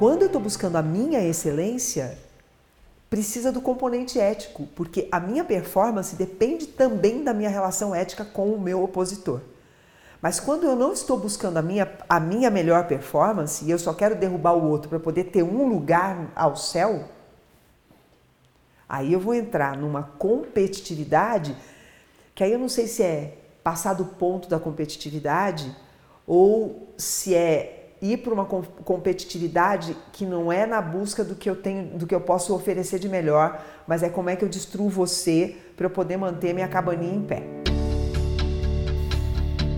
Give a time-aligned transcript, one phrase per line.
[0.00, 2.16] Quando eu estou buscando a minha excelência,
[3.10, 8.50] precisa do componente ético, porque a minha performance depende também da minha relação ética com
[8.50, 9.42] o meu opositor.
[10.22, 13.92] Mas quando eu não estou buscando a minha, a minha melhor performance e eu só
[13.92, 17.04] quero derrubar o outro para poder ter um lugar ao céu,
[18.88, 21.54] aí eu vou entrar numa competitividade
[22.34, 25.76] que aí eu não sei se é passar do ponto da competitividade
[26.26, 31.56] ou se é ir para uma competitividade que não é na busca do que eu
[31.56, 34.88] tenho, do que eu posso oferecer de melhor, mas é como é que eu destruo
[34.88, 37.42] você para eu poder manter minha cabaninha em pé.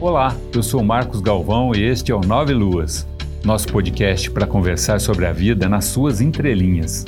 [0.01, 3.07] Olá, eu sou Marcos Galvão e este é o Nove Luas,
[3.45, 7.05] nosso podcast para conversar sobre a vida nas suas entrelinhas.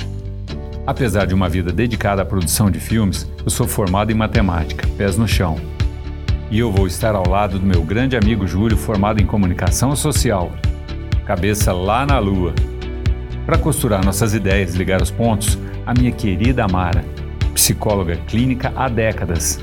[0.85, 5.17] Apesar de uma vida dedicada à produção de filmes, eu sou formado em matemática, pés
[5.17, 5.55] no chão.
[6.51, 10.51] E eu vou estar ao lado do meu grande amigo Júlio, formado em comunicação social,
[11.25, 12.53] cabeça lá na lua.
[13.45, 17.03] Para costurar nossas ideias e ligar os pontos, a minha querida Amara,
[17.53, 19.59] psicóloga clínica há décadas.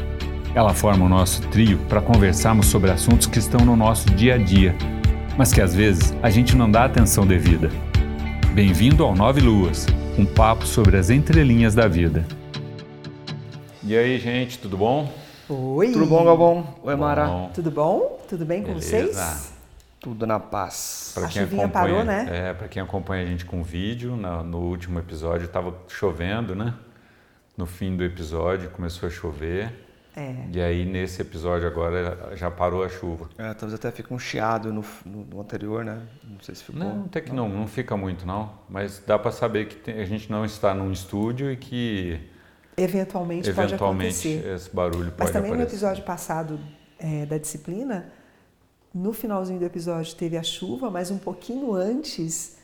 [0.55, 4.39] Ela forma o nosso trio para conversarmos sobre assuntos que estão no nosso dia a
[4.39, 4.75] dia,
[5.39, 7.71] mas que às vezes a gente não dá atenção devida.
[8.53, 9.87] Bem-vindo ao Nove Luas,
[10.19, 12.27] um papo sobre as entrelinhas da vida.
[13.85, 15.11] E aí, gente, tudo bom?
[15.49, 15.93] Oi!
[15.93, 16.67] Tudo bom, Galvão?
[16.83, 17.27] Oi, Mara.
[17.27, 17.51] Bom.
[17.55, 18.21] Tudo bom?
[18.29, 18.89] Tudo bem com Beleza.
[18.89, 19.52] vocês?
[20.03, 21.13] Tudo na paz.
[21.15, 22.49] Pra A quem chuvinha acompanha, parou, né?
[22.51, 26.75] É, para quem acompanha a gente com vídeo, na- no último episódio estava chovendo, né?
[27.57, 29.73] No fim do episódio começou a chover.
[30.17, 30.35] É.
[30.53, 33.31] E aí nesse episódio agora já parou a chuva.
[33.39, 36.01] É, talvez até fique um chiado no, no- no anterior, né?
[36.25, 36.81] Não sei se ficou.
[36.81, 40.05] Não, até que não, não fica muito não, mas dá para saber que tem- a
[40.05, 42.21] gente não está num estúdio e que
[42.77, 44.55] Eventualmente, pode eventualmente acontecer.
[44.55, 46.59] esse barulho Mas pode também no episódio passado
[46.99, 48.07] é, da disciplina,
[48.95, 52.57] no finalzinho do episódio teve a chuva, mas um pouquinho antes,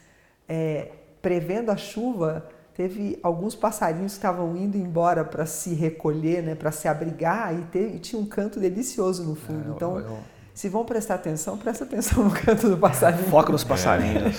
[0.48, 0.88] é,
[1.22, 6.70] prevendo a chuva, teve alguns passarinhos que estavam indo embora para se recolher, né, para
[6.70, 9.72] se abrigar, e, teve- e tinha um canto delicioso no fundo.
[9.72, 10.18] É, então, eu- eu-
[10.54, 13.24] se vão prestar atenção, presta atenção no canto do passarinho.
[13.28, 14.38] Foca nos passarinhos.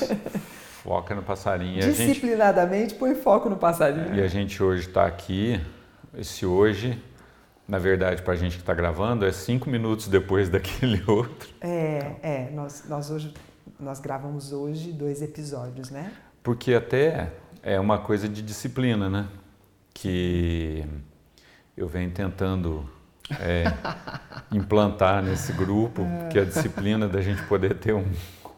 [0.84, 1.76] Foca no passarinho.
[1.76, 4.16] E a gente, Disciplinadamente, põe foco no passarinho.
[4.16, 5.60] e a gente hoje está aqui,
[6.18, 7.02] esse hoje,
[7.70, 11.50] na verdade, para a gente que está gravando, é cinco minutos depois daquele outro.
[11.62, 13.32] É, é nós, nós hoje
[13.80, 16.12] nós gravamos hoje dois episódios, né?
[16.42, 17.32] Porque até
[17.62, 19.28] é uma coisa de disciplina, né?
[19.94, 20.84] Que
[21.78, 22.90] eu venho tentando
[23.40, 23.66] é,
[24.52, 28.12] implantar nesse grupo, que é a disciplina da gente poder ter um-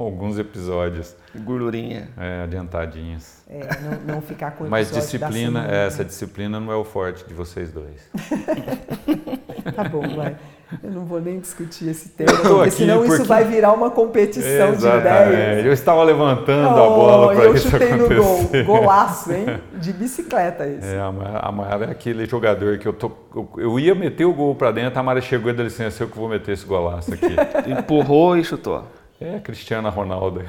[0.05, 2.09] alguns episódios Gordurinha.
[2.17, 3.41] é, adiantadinhos.
[3.49, 3.59] É,
[4.05, 6.03] não, não ficar com Mas disciplina, semana, essa né?
[6.05, 8.01] disciplina não é o forte de vocês dois.
[9.75, 10.35] Tá bom, vai.
[10.81, 13.73] Eu não vou nem discutir esse tema, Eu porque aqui senão isso porque- vai virar
[13.73, 15.33] uma competição de Exatamente.
[15.33, 15.65] ideias.
[15.65, 18.35] Eu estava levantando a Oh, bola para eu isso chutei no gol.
[18.39, 18.63] acontecer.
[18.65, 19.45] Golaço, hein?
[19.79, 20.87] De bicicleta esse.
[20.95, 21.11] É, a
[21.51, 23.11] Mara, a é aquele jogador que eu tô.
[23.35, 26.07] Eu, eu ia meter o gol para dentro, a Mara chegou e deu licença, eu
[26.07, 27.35] que vou meter esse golaço aqui.
[27.69, 28.85] Empurrou e chutou.
[29.21, 30.41] É, Cristiana Ronaldo.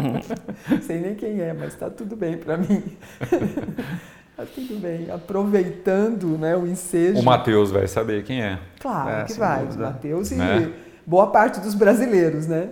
[0.82, 2.82] Sei nem quem é, mas tá tudo bem pra mim.
[4.36, 5.10] tá tudo bem.
[5.10, 7.18] Aproveitando né, o ensejo.
[7.20, 8.58] O Matheus vai saber quem é.
[8.78, 9.84] Claro É, que vai, dúvida.
[9.86, 10.72] Matheus e Né?
[11.06, 12.68] boa parte dos brasileiros, né?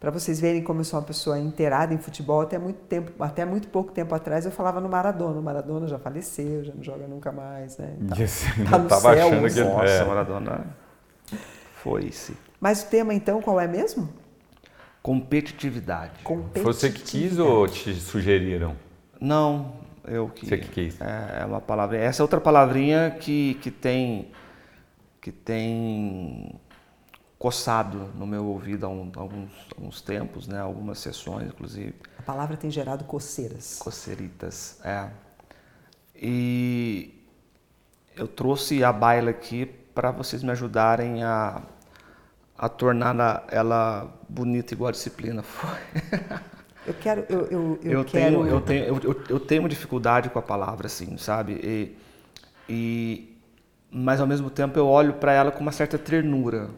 [0.00, 3.44] Para vocês verem como eu sou uma pessoa inteirada em futebol, até muito tempo, até
[3.44, 5.40] muito pouco tempo atrás eu falava no Maradona.
[5.40, 7.96] O Maradona já faleceu, já não joga nunca mais, né?
[8.08, 8.16] Tá.
[8.70, 9.68] Tá no tava céu, achando que ele.
[9.68, 10.66] Nossa, é, Maradona.
[11.82, 12.47] Foi-se.
[12.60, 14.08] Mas o tema então qual é mesmo?
[15.02, 16.12] Competitividade.
[16.62, 18.76] você que quis ou te sugeriram?
[19.20, 19.74] Não,
[20.04, 20.46] eu que.
[20.46, 21.00] Você que quis.
[21.00, 21.96] É, é uma palavra.
[21.96, 24.30] Essa é outra palavrinha que, que tem.
[25.20, 26.54] que tem
[27.38, 30.58] coçado no meu ouvido há um- alguns, alguns tempos, né?
[30.58, 31.94] Algumas sessões, inclusive.
[32.18, 33.78] A palavra tem gerado coceiras.
[33.78, 35.08] Coceritas, é.
[36.14, 37.14] E
[38.16, 41.62] eu trouxe a baila aqui para vocês me ajudarem a,
[42.58, 45.78] a tornar ela- bonita igual a disciplina foi.
[46.86, 48.36] Eu quero, eu, eu, eu, Eu, quero.
[48.42, 51.52] tenho, eu, tenho, eu, eu- eu tenho dificuldade com a palavra, assim, sabe?
[51.62, 51.96] E,
[52.68, 53.36] e-
[53.90, 56.68] mas ao mesmo tempo eu olho para ela com uma certa ternura.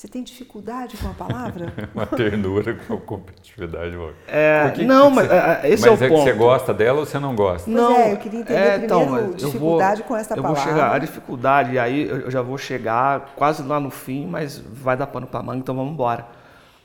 [0.00, 1.74] Você tem dificuldade com a palavra?
[1.94, 3.94] Uma ternura com a competitividade.
[4.26, 6.24] É, que que não, você- mas é, é, esse Mas é é, o ponto.
[6.24, 7.70] que você gosta dela ou você não gosta?
[7.70, 10.62] Pois Não, é, eu queria entender primeiro mas eu dificuldade com essa eu palavra.
[10.62, 14.58] vou chegar, a dificuldade, aí eu eu já vou chegar quase lá no fim, mas
[14.58, 16.26] vai dar pano para manga, então vamos embora.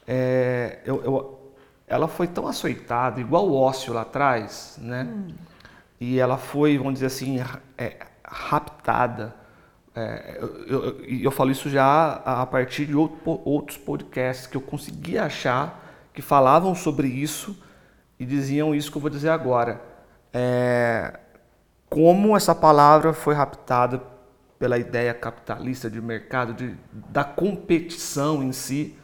[0.05, 1.39] É, eu, eu-
[1.87, 5.07] ela foi tão açoitada, igual o ócio lá atrás, né?
[6.01, 7.41] E ela foi, vamos dizer assim,
[7.77, 7.95] é,
[8.27, 9.33] raptada.
[9.95, 10.37] É,
[10.67, 15.81] eu, eu- falo isso já a partir de outro outros podcasts que eu consegui achar
[16.13, 17.57] que falavam sobre isso
[18.19, 19.81] e diziam isso que eu vou dizer agora.
[20.33, 21.17] É,
[21.89, 24.01] como essa palavra foi raptada
[24.59, 26.75] pela ideia capitalista de mercado, de,
[27.09, 28.97] da competição em si,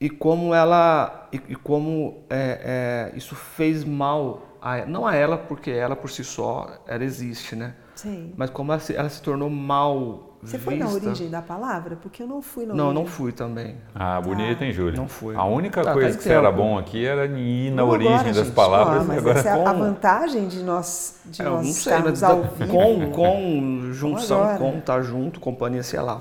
[0.00, 5.38] e como ela e, e como é, é, isso fez mal a, não a ela
[5.38, 7.74] porque ela por si só ela existe né
[8.04, 8.32] Sim.
[8.36, 11.96] mas como ela se, ela se tornou mal Você vista foi na origem da palavra?
[11.96, 13.02] Porque eu não fui na não origem.
[13.04, 14.96] não fui também Ah, bonita, hein, Júlia?
[14.96, 15.34] Não fui.
[15.34, 18.14] A única Tá, coisa faz que você era bom aqui era ir na Vamos origem
[18.14, 18.54] agora, das gente.
[18.54, 22.22] palavras mas agora essa é a vantagem de nós, de É, nós não sei mas
[22.22, 22.70] ao vivo.
[22.72, 26.20] com com junção com tá junto companhia sei lá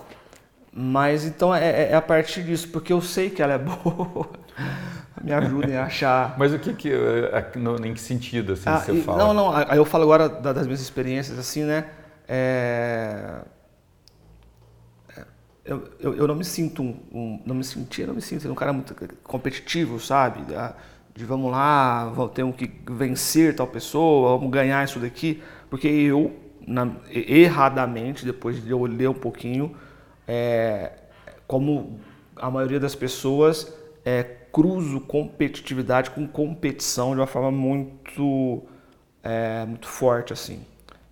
[0.75, 4.29] mas então é, é- é a partir disso porque eu sei que ela é boa
[5.23, 7.51] me ajudem a achar Mas o que que eh,
[7.85, 9.17] em que sentido assim Ah, você e- fala?
[9.17, 11.85] Não, não, aí eu falo agora da- das minhas experiências, assim, né?
[12.27, 13.41] É,
[15.17, 15.25] é,
[15.65, 18.55] Eu, eu, eu não me sinto um, um- Não me sentia, não me sinto um
[18.55, 18.93] cara muito
[19.23, 20.41] competitivo, sabe?
[21.15, 25.41] De vamos lá, temos que vencer tal pessoa, vamos ganhar isso daqui.
[25.69, 26.33] Porque eu,
[26.67, 29.75] na- erradamente, depois de eu ler um pouquinho,
[30.27, 30.91] é,
[31.47, 31.99] como
[32.35, 33.71] a maioria das pessoas,
[34.03, 38.63] é, cruzo competitividade com competição de uma forma muito,
[39.23, 40.65] é, muito forte, assim.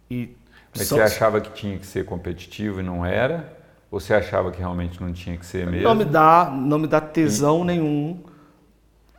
[0.09, 0.29] E
[0.73, 3.57] Mas são- você achava que tinha que ser competitivo e não era?
[3.89, 5.83] Ou você achava que realmente não tinha que ser mesmo?
[5.87, 8.23] não me dá, não me dá tesão nenhum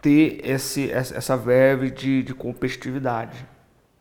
[0.01, 3.47] ter esse, essa essa verve de, de competitividade,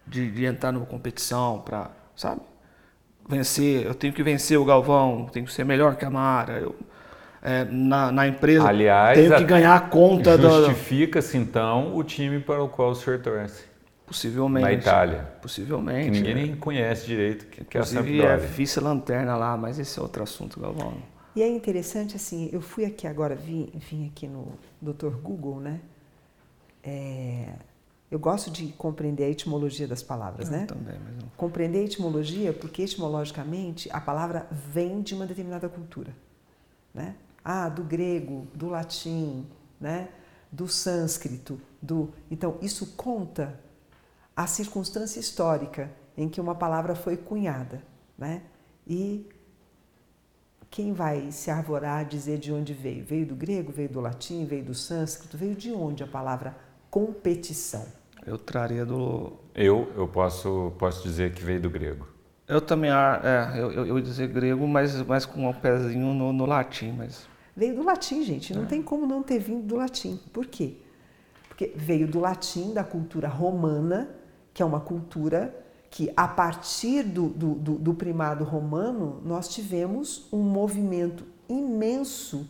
[0.07, 2.41] de, de entrar numa competição para, sabe?
[3.29, 6.59] Vencer, eu tenho que vencer o Galvão, tenho que ser melhor que a Mara.
[6.59, 6.75] Eu,
[7.41, 10.49] é, na, na empresa, Aliás, tenho que ganhar a conta da.
[10.49, 13.63] Justifica-se então o time para o qual o senhor torce.
[14.05, 14.63] Possivelmente.
[14.63, 15.19] Na Itália.
[15.41, 16.05] Possivelmente.
[16.05, 16.41] Que ninguém né?
[16.43, 18.37] nem conhece direito, que, que é a é Sampdoria.
[18.37, 20.93] vice-lanterna lá, mas esse é outro assunto, Galvão.
[21.35, 24.51] E é interessante, assim, eu fui aqui agora, vim, vim aqui no
[24.81, 25.15] Dr.
[25.15, 25.79] Google, né?
[26.83, 27.53] É,
[28.11, 30.65] eu gosto de compreender a etimologia das palavras, né?
[30.65, 31.31] Também, mas não.
[31.37, 36.13] Compreender a etimologia, porque etimologicamente a palavra vem de uma determinada cultura,
[36.93, 37.15] né?
[37.43, 39.47] Ah, do grego, do latim,
[39.79, 40.09] né?
[40.51, 42.13] Do sânscrito, do.
[42.29, 43.59] Então isso conta
[44.35, 47.81] a circunstância histórica em que uma palavra foi cunhada,
[48.17, 48.43] né?
[48.85, 49.27] E
[50.69, 53.03] quem vai se arvorar a dizer de onde veio?
[53.03, 56.55] Veio do grego, veio do latim, veio do sânscrito, veio de onde a palavra
[56.89, 57.85] competição?
[58.25, 59.33] Eu traria do.
[59.55, 62.07] Eu, eu posso, posso dizer que veio do grego.
[62.47, 63.21] Eu também, ah,
[63.53, 66.91] é, eu, eu, eu ia dizer grego, mas, mas com um pezinho no, no latim,
[66.91, 67.30] mas.
[67.61, 68.55] Veio do latim, gente.
[68.55, 70.19] Não tem como não ter vindo do latim.
[70.33, 70.77] Por quê?
[71.47, 74.09] Porque veio do latim, da cultura romana,
[74.51, 75.55] que é uma cultura
[75.87, 82.49] que, a partir do, do, do, do primado romano, nós tivemos um movimento imenso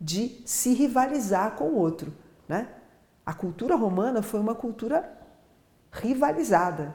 [0.00, 2.12] de se rivalizar com o outro.
[2.48, 2.66] Né?
[3.24, 5.16] A cultura romana foi uma cultura
[5.92, 6.92] rivalizada.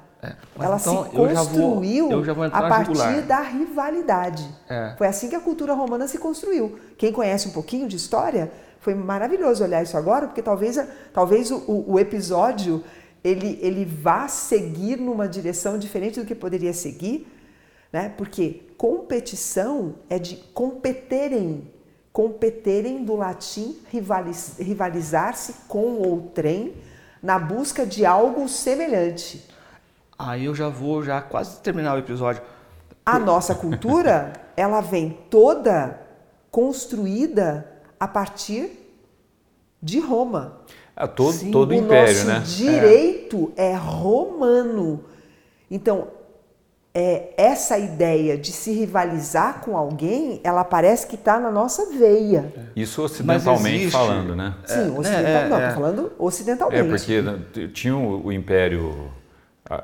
[0.60, 3.22] É, Ela então se eu já vou- construiu eu já a partir jugular.
[3.24, 4.50] da rivalidade.
[4.69, 4.95] É.
[4.98, 6.77] Foi assim que a cultura romana se construiu.
[6.98, 10.80] Quem conhece um pouquinho de história, foi maravilhoso olhar isso agora, porque talvez,
[11.13, 12.83] talvez o, o- o episódio
[13.24, 17.27] ele, ele vá seguir numa direção diferente do que poderia seguir,
[17.92, 18.13] né?
[18.16, 21.72] porque competição é de competerem,
[22.13, 26.74] competerem do latim rivaliz- rivalizar-se com outrem
[27.22, 29.44] na busca de algo semelhante.
[30.17, 32.41] Aí eu já vou já quase terminar o episódio.
[33.05, 36.00] A nossa cultura, ela vem toda
[36.50, 37.69] construída
[38.00, 38.72] a partir
[39.81, 40.62] de Roma.
[40.95, 42.43] Ah, todo, Sim, todo o o império, nosso né?
[42.45, 43.75] direito é.
[43.75, 45.03] romano.
[45.69, 46.07] Então,
[46.98, 52.53] é, essa ideia de se rivalizar com alguém, ela parece que está na nossa veia.
[52.74, 53.91] Isso ocidentalmente existe.
[53.91, 54.55] falando, né?
[54.65, 55.67] Sim, ocidental, é, não, é.
[55.67, 56.88] tô falando É, ocidentalmente.
[56.88, 57.39] porque né,
[57.74, 59.12] tinha o, o império,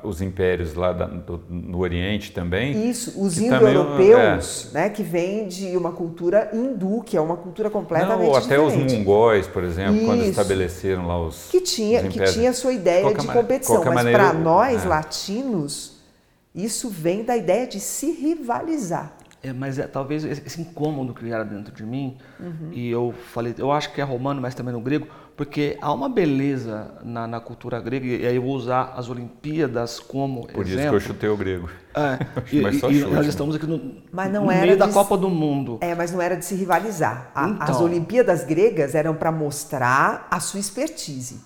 [0.04, 2.88] os impérios lá da- do- no Oriente também.
[2.88, 7.36] Isso, os que também, indo-europeus, né, que vem de uma cultura hindu, que é uma
[7.36, 8.98] cultura completamente Não, ou até os diferente.
[8.98, 10.30] mongóis, por exemplo, quando Isso.
[10.30, 13.88] estabeleceram lá os que tinha, os que tinha a sua ideia Qualquer de competição, qualquer
[13.88, 14.88] mas maneira, para nós é.
[14.88, 15.96] latinos,
[16.54, 19.12] isso vem da ideia de se rivalizar.
[19.44, 22.70] É, mas é, talvez esse esse incômodo que era dentro de mim, Uhum.
[22.70, 26.08] e eu falei, eu acho que é romano, mas também no grego, porque há uma
[26.08, 30.72] beleza na, na cultura grega, e aí eu vou usar as Olimpíadas como Por isso
[30.74, 30.96] que exemplo.
[30.96, 31.68] eu chutei o grego.
[31.94, 32.18] É,
[32.56, 34.88] e, mais só e- chute, nós estamos aqui no, Mas não no era meio da
[34.88, 35.78] Copa do Mundo.
[35.80, 37.30] É, mas não era de se rivalizar.
[37.34, 37.84] A- As Então.
[37.84, 41.40] Olimpíadas gregas eram para mostrar a sua expertise,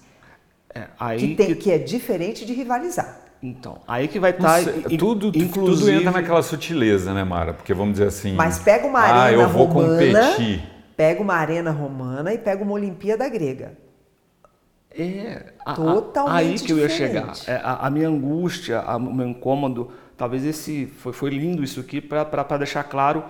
[0.74, 3.20] É, aí que, tem, que- que é diferente de rivalizar.
[3.42, 4.72] então, aí que vai Não estar.
[4.98, 7.54] tudo, tudo entra naquela sutileza, né, Mara?
[7.54, 8.34] Porque vamos dizer assim.
[8.34, 10.62] Mas pega uma ah, arena eu vou romana, competir.
[10.96, 13.76] Pega uma arena romana e pega uma Olimpíada grega.
[14.98, 17.38] É, a, Totalmente aí que eu ia diferente.
[17.38, 17.54] chegar.
[17.58, 21.80] É, a, a minha angústia, a- o meu incômodo, talvez esse foi, foi lindo isso
[21.80, 23.22] aqui para deixar claro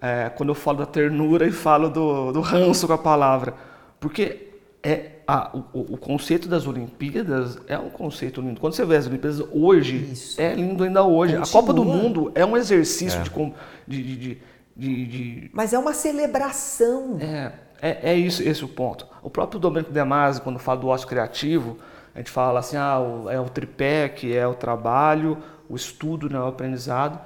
[0.00, 3.54] é, quando eu falo da ternura e falo do, do ranço com a palavra,
[3.98, 4.46] porque
[4.80, 8.60] é a- o, o conceito das Olimpíadas é um conceito lindo.
[8.60, 10.40] Quando você vê as Olimpíadas hoje, Isso.
[10.40, 11.34] é lindo ainda hoje.
[11.34, 11.60] A Continua.
[11.62, 13.52] Copa do Mundo é um exercício com-
[13.88, 14.38] de, de, de,
[14.78, 17.18] de- de Mas é uma celebração.
[17.20, 19.06] é, é, é isso, esse o ponto.
[19.22, 21.78] O próprio Domenico De Masi, quando fala do ócio criativo,
[22.14, 22.98] a gente fala assim, ah,
[23.30, 27.18] é o tripé, que é o trabalho, o estudo, né, o aprendizado.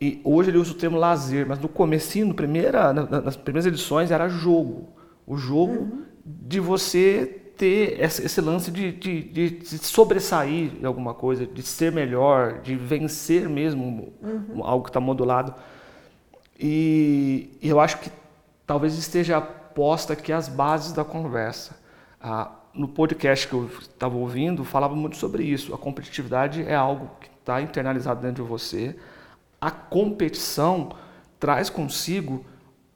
[0.00, 3.36] E hoje ele usa o termo lazer, mas no comecinho, no primeira, na- na- nas
[3.36, 4.88] primeiras edições, era jogo.
[5.26, 11.62] O jogo de você ter esse, lance de, de, de sobressair em alguma coisa, de
[11.62, 14.12] ser melhor, de vencer mesmo
[14.62, 15.54] algo que está modulado.
[16.64, 18.08] E, e eu acho que
[18.64, 21.76] talvez esteja posta aqui as bases da conversa.
[22.20, 25.74] Ah, no podcast que eu estava ouvindo, falava muito sobre isso.
[25.74, 28.96] A competitividade é algo que está internalizado dentro de você.
[29.60, 30.94] A competição
[31.40, 32.44] traz consigo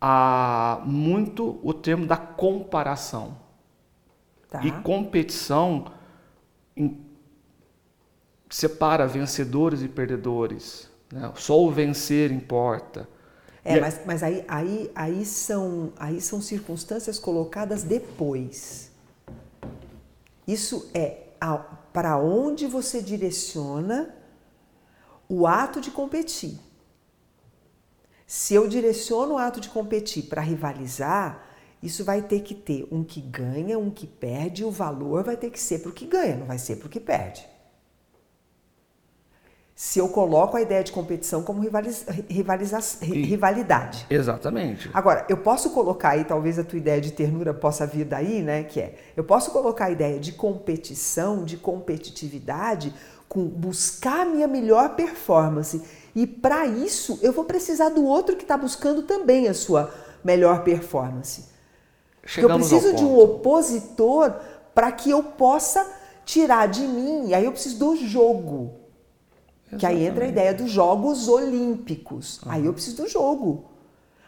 [0.00, 3.36] ah, muito o termo da comparação.
[4.48, 4.62] Tá?
[4.64, 5.86] E competição
[6.76, 7.04] em-
[8.48, 10.88] separa vencedores e perdedores.
[11.12, 11.32] né?
[11.34, 13.08] Só o vencer importa.
[13.66, 18.90] É, mas, mas aí, aí, aí, são, aí são circunstâncias colocadas depois.
[20.46, 21.24] Isso é
[21.92, 24.14] para onde você direciona
[25.28, 26.58] o ato de competir.
[28.26, 31.44] Se eu direciono o ato de competir para rivalizar,
[31.82, 35.36] isso vai ter que ter um que ganha, um que perde, e o valor vai
[35.36, 37.46] ter que ser para o que ganha, não vai ser para o que perde.
[39.78, 44.06] Se eu coloco a ideia de competição como rivaliza, rivaliza, rivalidade.
[44.08, 44.90] Exatamente.
[44.94, 48.64] Agora, eu posso colocar aí, talvez a tua ideia de ternura possa vir daí, né?
[48.64, 52.94] Que é, eu posso colocar a ideia de competição, de competitividade,
[53.28, 55.82] com buscar a minha melhor performance.
[56.14, 59.92] E para isso, eu vou precisar do outro que está buscando também a sua
[60.24, 61.50] melhor performance.
[62.38, 64.36] Eu preciso de um opositor
[64.74, 65.86] para que eu possa
[66.24, 67.28] tirar de mim.
[67.28, 68.85] E aí eu preciso do jogo.
[69.78, 72.40] Que aí entra a ideia dos Jogos Olímpicos.
[72.46, 73.64] Aí eu preciso do jogo.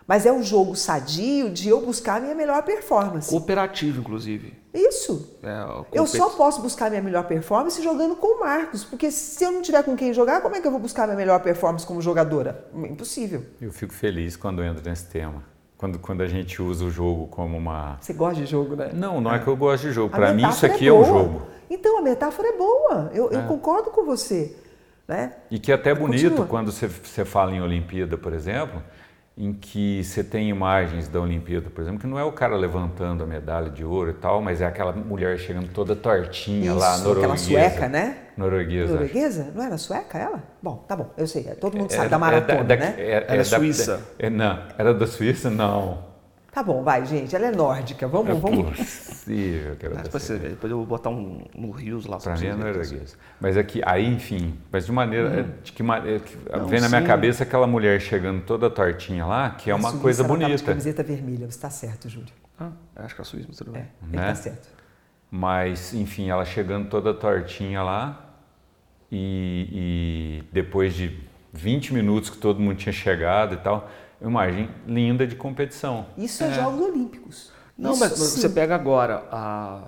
[0.09, 3.29] Mas é um jogo sadio de eu buscar a minha melhor performance.
[3.29, 4.55] Cooperativo, inclusive.
[4.73, 5.37] Isso.
[5.43, 8.85] É, Eu só posso buscar a minha melhor performance jogando com o Marcos.
[8.85, 11.07] Porque se eu não tiver com quem jogar, como é que eu vou buscar a
[11.09, 12.67] minha melhor performance como jogadora?
[12.75, 13.45] Impossível.
[13.61, 15.45] Eu fico feliz quando entro nesse tema.
[15.77, 17.99] Quando, quando a gente usa o jogo como uma.
[18.01, 18.91] Você gosta de jogo, né?
[18.95, 20.11] Não, não é que eu gosto de jogo.
[20.11, 21.07] Para mim, isso metáfora aqui é, um boa.
[21.07, 21.43] jogo.
[21.69, 23.11] Então, a metáfora é boa.
[23.13, 24.57] Eu, eu concordo com você.
[25.09, 25.33] Né?
[25.51, 26.47] E que é até bonito Continua.
[26.47, 28.83] quando você, você fala em Olimpíada, por exemplo,
[29.39, 33.25] em que você tem imagens da Olimpíada, por exemplo, que não é o cara levantando
[33.25, 37.05] a medalha de ouro e tal, mas é aquela mulher chegando toda tortinha lá, Isso,
[37.05, 37.35] norueguesa.
[37.35, 37.37] aquela
[37.71, 38.17] sueca, né?
[38.37, 38.85] Norueguesa.
[38.85, 38.93] acho.
[38.95, 39.53] Norueguesa?
[39.55, 40.43] Não era sueca ela?
[40.63, 41.45] Bom, tá bom, eu sei.
[41.55, 42.95] Todo mundo É- sabe da é maratona, da- né?
[42.99, 44.01] é- Ela é da- suíça.
[44.19, 45.49] é- não, era da Suíça?
[45.49, 46.08] Não.
[46.59, 47.37] Tá bom, vai, gente.
[47.37, 48.09] Ela é nórdica.
[48.09, 48.77] Vamos, É vamos.
[48.77, 50.19] possível que Depois, Suíça.
[50.19, 52.17] você depois eu vou botar um no Rios lá.
[52.19, 53.17] Pra pra mim é norueguesa.
[53.41, 55.55] Mas aqui, aí, enfim, mas de maneira.
[55.63, 56.19] De que maneira.
[56.19, 57.07] que Não, vem na minha sim.
[57.07, 60.47] cabeça aquela mulher chegando toda tortinha lá, que é uma Suíça, coisa ela tava de
[60.51, 60.65] bonita.
[60.65, 62.33] camiseta vermelha, você tá certo, Júlio.
[62.59, 63.83] Ah, acho que é a Suíça, mas tudo bem.
[63.83, 64.27] É, ele Né?
[64.27, 64.69] tá certo.
[65.31, 68.35] Mas, enfim, ela chegando toda tortinha lá.
[69.13, 71.17] E, e depois de
[71.53, 73.89] 20 minutos que todo mundo tinha chegado e tal,
[74.21, 76.07] imagem linda de competição.
[76.17, 77.53] Isso é, Jogos Olímpicos.
[77.77, 79.83] Não, Isso mas você pega agora a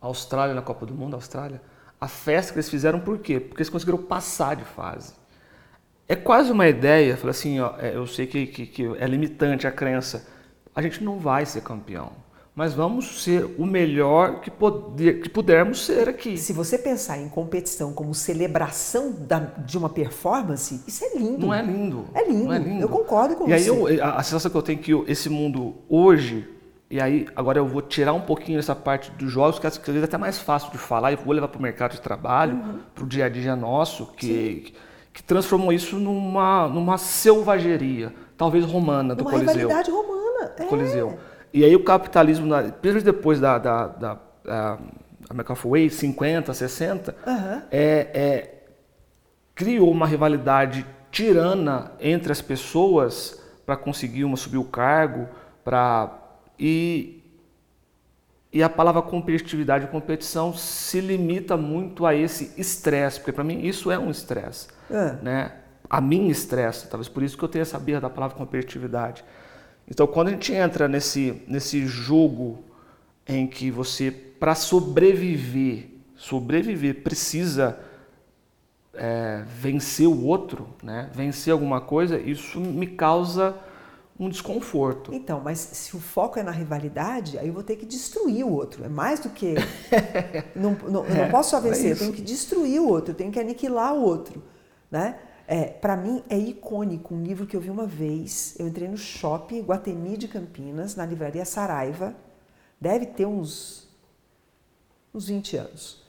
[0.00, 1.60] Austrália na Copa do Mundo, a Austrália,
[2.00, 3.38] a festa que eles fizeram por quê?
[3.40, 5.14] Porque eles conseguiram passar de fase.
[6.06, 9.66] É quase uma ideia, fala assim, ó, é, eu sei que, que, que é limitante
[9.66, 10.26] a crença,
[10.74, 12.12] a gente não vai ser campeão,
[12.54, 16.36] mas vamos ser o melhor que, poder, que pudermos ser aqui.
[16.38, 21.46] Se você pensar em competição como celebração da- de uma performance, isso é lindo.
[21.46, 22.04] Não é lindo.
[22.14, 22.52] É lindo.
[22.52, 22.82] É lindo.
[22.82, 23.70] Eu concordo com e aí você.
[23.98, 26.48] eu- a, a sensação que eu tenho é que esse mundo hoje,
[26.88, 30.02] e aí agora eu vou tirar um pouquinho essa parte dos jogos, que às vezes
[30.02, 32.78] é até mais fácil de falar, e vou levar para o mercado de trabalho, Uhum.
[32.94, 34.72] para o dia a dia nosso, que,
[35.12, 39.54] que transformou isso numa, numa selvageria, talvez romana do uma Coliseu.
[39.56, 40.54] rivalidade romana.
[40.56, 40.64] É.
[40.66, 41.18] Coliseu.
[41.54, 44.78] E aí o capitalismo, na- principalmente depois da, da, da, da
[45.30, 47.62] American Way, 50, 60, Aham.
[47.70, 48.64] é, é,
[49.54, 55.28] criou uma rivalidade tirana entre as pessoas para conseguir uma subir o cargo,
[55.64, 56.10] para
[56.58, 57.20] e
[58.52, 63.60] e a palavra competitividade e competição se limita muito a esse estresse, porque para mim
[63.66, 65.18] isso é um estresse, Ah.
[65.22, 65.52] né?
[65.90, 69.24] A mim estressa, talvez por isso que eu tenha essa birra da palavra competitividade.
[69.88, 72.64] Então, quando a gente entra nesse nesse jogo
[73.26, 77.78] em que você, para sobreviver, sobreviver, precisa
[78.92, 81.10] é, vencer o outro, né?
[81.12, 83.56] vencer alguma coisa, isso me causa
[84.18, 85.12] um desconforto.
[85.12, 88.52] Então, mas se o foco é na rivalidade, aí eu vou ter que destruir o
[88.52, 88.84] outro.
[88.84, 89.54] É mais do que.
[90.54, 93.10] não, não, eu não é, posso só vencer, é eu tenho que destruir o outro,
[93.10, 94.42] eu tenho que aniquilar o outro.
[94.90, 95.18] Né?
[95.46, 98.54] É, Para mim é icônico um livro que eu vi uma vez.
[98.58, 102.14] Eu entrei no shopping Guatemi de Campinas, na livraria Saraiva.
[102.80, 103.88] Deve ter uns,
[105.12, 106.04] uns 20 anos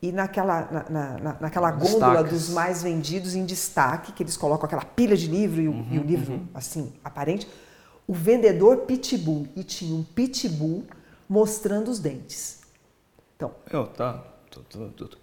[0.00, 4.84] e naquela, na, na, naquela gôndola dos mais vendidos em destaque, que eles colocam aquela
[4.84, 6.48] pilha de livro e o, uhum, e o uhum, livro, uhum.
[6.54, 7.48] assim, aparente,
[8.06, 9.48] o vendedor pitbull.
[9.56, 10.84] E tinha um pitbull
[11.28, 12.60] mostrando os dentes.
[13.36, 14.22] Então, Eu, tá.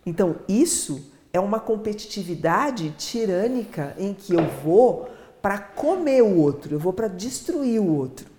[0.06, 5.10] Então isso é uma competitividade tirânica em que eu vou
[5.42, 8.32] para comer o outro, eu vou para destruir o outro.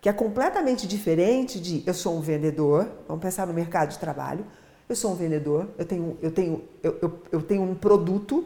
[0.00, 4.44] Que é completamente diferente de eu sou um vendedor, vamos pensar no mercado de trabalho,
[4.88, 8.44] eu sou um vendedor, eu tenho, eu tenho, eu, eu, eu tenho um produto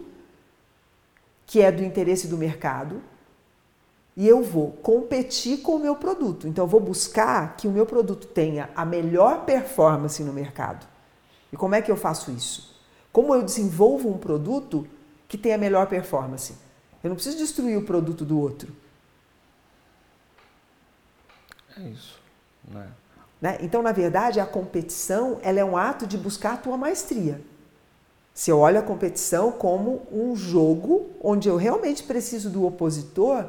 [1.47, 3.03] que é do interesse do mercado
[4.15, 6.47] e eu vou competir com o meu produto.
[6.47, 10.87] Então, eu vou buscar que o meu produto tenha a melhor performance no mercado.
[11.51, 12.72] E como é que eu faço isso?
[13.13, 14.87] Como eu desenvolvo um produto
[15.29, 16.55] que tenha a melhor performance?
[17.05, 18.73] Eu não preciso destruir o produto do outro.
[21.77, 22.19] É isso.
[22.65, 22.89] Né?
[23.41, 23.59] Né?
[23.61, 27.41] Então, na verdade, a competição ela é um ato de buscar a tua maestria.
[28.33, 33.45] Se eu olho a competição como um jogo onde eu realmente preciso do opositor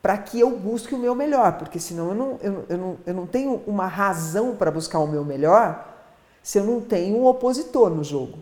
[0.00, 3.14] para que eu busque o meu melhor, porque senão eu não, eu, eu não, eu
[3.14, 5.94] não tenho uma razão para buscar o meu melhor
[6.42, 8.38] se eu não tenho um opositor no jogo.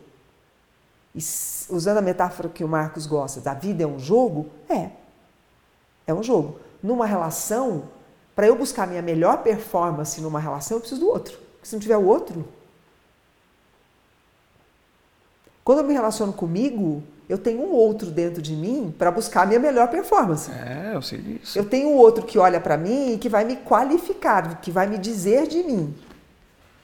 [1.14, 1.18] E,
[1.68, 4.46] usando a metáfora que o Marcos gosta, da vida é um jogo?
[4.68, 4.90] É.
[6.06, 6.58] É um jogo.
[6.82, 7.84] Numa relação,
[8.34, 11.38] para eu buscar a minha melhor performance numa relação, eu preciso do outro.
[11.54, 12.44] Porque se não tiver o outro.
[15.64, 19.46] Quando eu me relaciono comigo, eu tenho um outro dentro de mim para buscar a
[19.46, 20.50] minha melhor performance.
[20.50, 21.58] É, eu sei disso.
[21.58, 24.86] Eu tenho um outro que olha para mim e que vai me qualificar, que vai
[24.86, 25.94] me dizer de mim.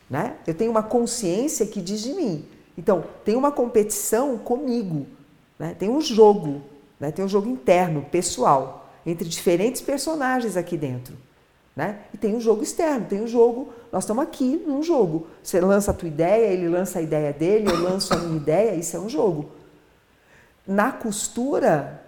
[0.08, 0.36] Né?
[0.46, 2.44] Eu tenho uma consciência que diz de mim.
[2.76, 5.06] Então, tem uma competição comigo.
[5.58, 5.74] Né?
[5.78, 6.62] Tem um jogo.
[6.98, 7.10] Né?
[7.10, 11.16] Tem um jogo interno, pessoal, entre diferentes personagens aqui dentro.
[11.74, 12.00] Né?
[12.12, 15.28] E tem um jogo externo, tem um jogo, nós estamos aqui num jogo.
[15.42, 18.74] Você lança a tua ideia, ele lança a ideia dele, eu lanço a minha ideia,
[18.74, 19.50] isso é um jogo.
[20.66, 22.04] Na costura,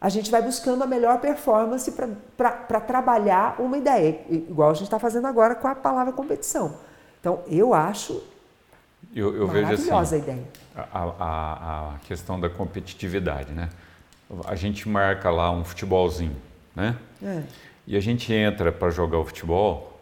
[0.00, 1.92] a gente vai buscando a melhor performance
[2.36, 6.76] para trabalhar uma ideia, igual a gente está fazendo agora com a palavra competição.
[7.20, 8.22] Então, eu acho
[9.14, 10.44] eu, eu vejo assim, a ideia.
[10.74, 10.82] A,
[11.18, 13.68] a, a questão da competitividade, né?
[14.46, 16.36] A gente marca lá um futebolzinho,
[16.74, 16.96] né?
[17.22, 17.42] É.
[17.86, 20.00] E a gente entra para jogar o futebol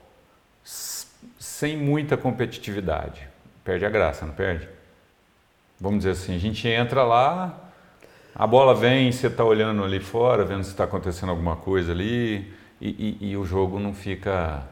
[0.63, 3.29] sem muita competitividade.
[3.65, 4.69] Perde a graça, não perde?
[5.81, 7.59] Vamos dizer assim, a gente entra lá,
[8.35, 12.53] a bola vem, você está olhando ali fora, vendo se está acontecendo alguma coisa ali,
[12.81, 14.63] e, e, e, o jogo não fica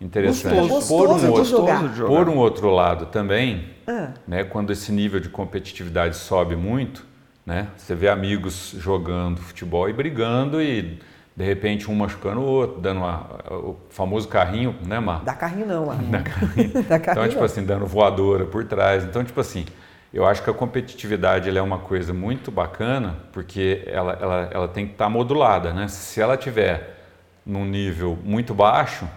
[0.00, 0.68] interessante.
[0.68, 4.10] Gostoso, por, um outro, por um outro lado também, ah.
[4.26, 7.06] né, quando esse nível de competitividade sobe muito,
[7.44, 10.98] né, você vê amigos jogando futebol e brigando e
[11.36, 15.22] de repente um machucando o outro, dando uma, o famoso carrinho, né, Mar?
[15.24, 15.96] Dá carrinho não, Mar.
[16.10, 16.82] Dá carrinho.
[16.88, 17.44] Dá carrinho então, tipo não.
[17.44, 19.02] assim, dando voadora por trás.
[19.04, 19.66] Então, tipo assim,
[20.12, 24.86] eu acho que a competitividade é uma coisa muito bacana, porque ela, ela, ela tem
[24.86, 25.88] que estar tá modulada, né?
[25.88, 27.00] Se ela tiver
[27.44, 29.08] num nível muito baixo,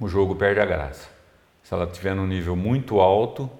[0.00, 1.08] o jogo perde a graça.
[1.62, 3.50] Se ela tiver num nível muito alto,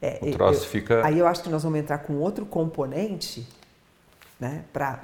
[0.00, 1.04] é, o troço eu, fica...
[1.04, 3.46] Aí eu acho que nós vamos entrar com outro componente,
[4.38, 5.00] né, para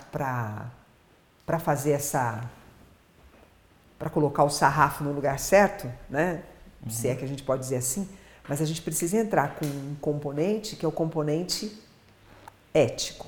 [1.51, 2.49] para fazer essa.
[3.99, 6.44] para colocar o sarrafo no lugar certo, né?
[6.81, 6.90] Uhum.
[6.90, 8.09] Se é que a gente pode dizer assim,
[8.49, 11.77] mas a gente precisa entrar com um componente que é o componente
[12.73, 13.27] ético.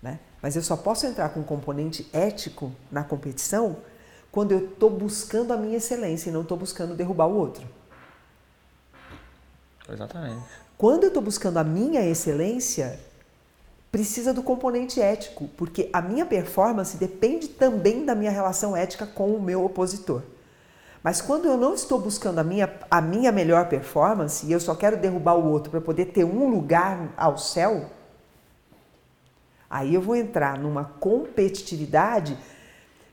[0.00, 0.18] Né?
[0.40, 3.76] Mas eu só posso entrar com um componente ético na competição
[4.36, 7.66] quando eu estou buscando a minha excelência e não estou buscando derrubar o outro.
[9.90, 10.44] Exatamente.
[10.76, 13.00] Quando eu estou buscando a minha excelência,
[13.90, 19.34] precisa do componente ético, porque a minha performance depende também da minha relação ética com
[19.34, 20.20] o meu opositor.
[21.02, 24.74] Mas quando eu não estou buscando a minha, a minha melhor performance e eu só
[24.74, 27.90] quero derrubar o outro para poder ter um lugar ao céu,
[29.70, 32.36] aí eu vou entrar numa competitividade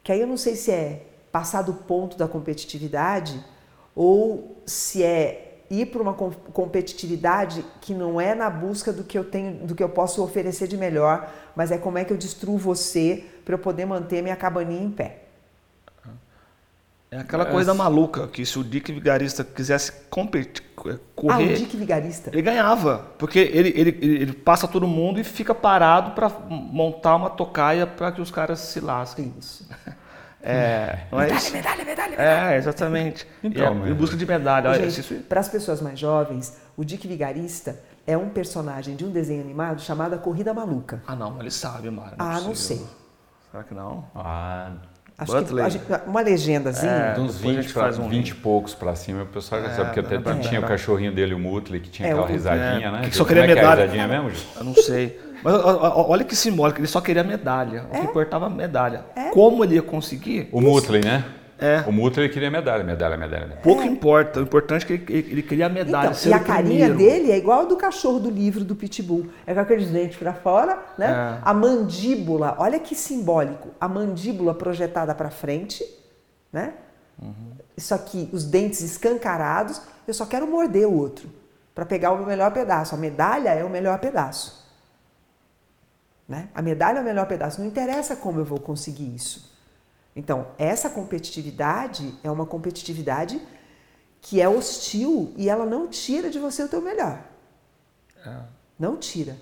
[0.03, 3.43] que aí eu não sei se é passar do ponto da competitividade
[3.95, 9.23] ou se é ir para uma competitividade que não é na busca do que eu
[9.23, 12.55] tenho, do que eu posso oferecer de melhor, mas é como é que eu destruo
[12.59, 15.23] você para eu poder manter minha cabaninha em pé.
[17.09, 21.75] É aquela coisa maluca que se o Dick Vigarista quisesse competir, Ah, o correr, Dick
[21.77, 22.29] Vigarista.
[22.31, 23.07] ele ganhava.
[23.17, 27.87] Porque ele, ele, ele, ele passa todo mundo e fica parado para montar uma tocaia
[27.87, 29.33] para que os caras se lasquem.
[29.39, 29.67] Isso.
[30.43, 31.53] É, não é isso?
[31.53, 33.25] Medalha, medalha, É, exatamente.
[33.43, 34.69] Então, é, mas- em busca de medalha.
[34.69, 39.05] Olha, Gente, isso- para as pessoas mais jovens, o Dick Vigarista é um personagem de
[39.05, 41.01] um desenho animado chamado A Corrida Maluca.
[41.07, 42.11] Ah, não, ele sabe, Mara.
[42.11, 42.85] é Ah, não sei.
[43.51, 44.03] Será que não?
[44.13, 44.71] Ah,
[45.17, 46.91] Acho que uma legendazinha.
[46.91, 49.23] É, de uns depois a 20, gente pra, faz um 20 e poucos pra cima,
[49.23, 51.89] o pessoal já É, sabe, porque até pra tinha o cachorrinho dele, o Mutley, que
[51.89, 53.01] tinha É, aquela risadinha, é, né?
[53.09, 53.81] que só queria é que é a medalha.
[53.83, 54.31] risadinha mesmo?
[54.57, 55.21] Eu não sei.
[55.43, 57.85] Mas olha que simbólico, ele só queria medalha.
[57.91, 59.05] O que importava medalha.
[59.31, 61.25] Como ele ia conseguir, O Mutley, né?
[61.63, 61.81] É.
[61.87, 63.43] O Mutley queria medalha, medalha, medalha.
[63.43, 63.61] medalha.
[63.61, 64.39] pouco importa.
[64.39, 66.11] O importante é que ele, ele queria medalha.
[66.11, 66.97] Então, e a carinha primeiro.
[66.97, 69.27] dele é igual a do cachorro do livro do Pitbull.
[69.45, 71.37] É com aqueles dentes para fora, né?
[71.37, 71.41] É.
[71.41, 73.69] A mandíbula, olha que simbólico.
[73.79, 75.85] A mandíbula projetada para frente,
[76.51, 76.73] né?
[77.21, 77.53] Uhum.
[77.77, 79.81] Isso aqui, os dentes escancarados.
[80.05, 81.29] Eu só quero morder o outro
[81.73, 82.93] para pegar o meu melhor pedaço.
[82.93, 84.62] A medalha é o melhor pedaço.
[86.33, 86.49] Né?
[86.55, 87.61] A medalha é o melhor pedaço.
[87.61, 89.53] Não interessa como eu vou conseguir isso.
[90.15, 93.39] Então, essa competitividade é uma competitividade
[94.19, 97.23] que é hostil e ela não tira de você o teu melhor.
[98.79, 99.37] Não tira.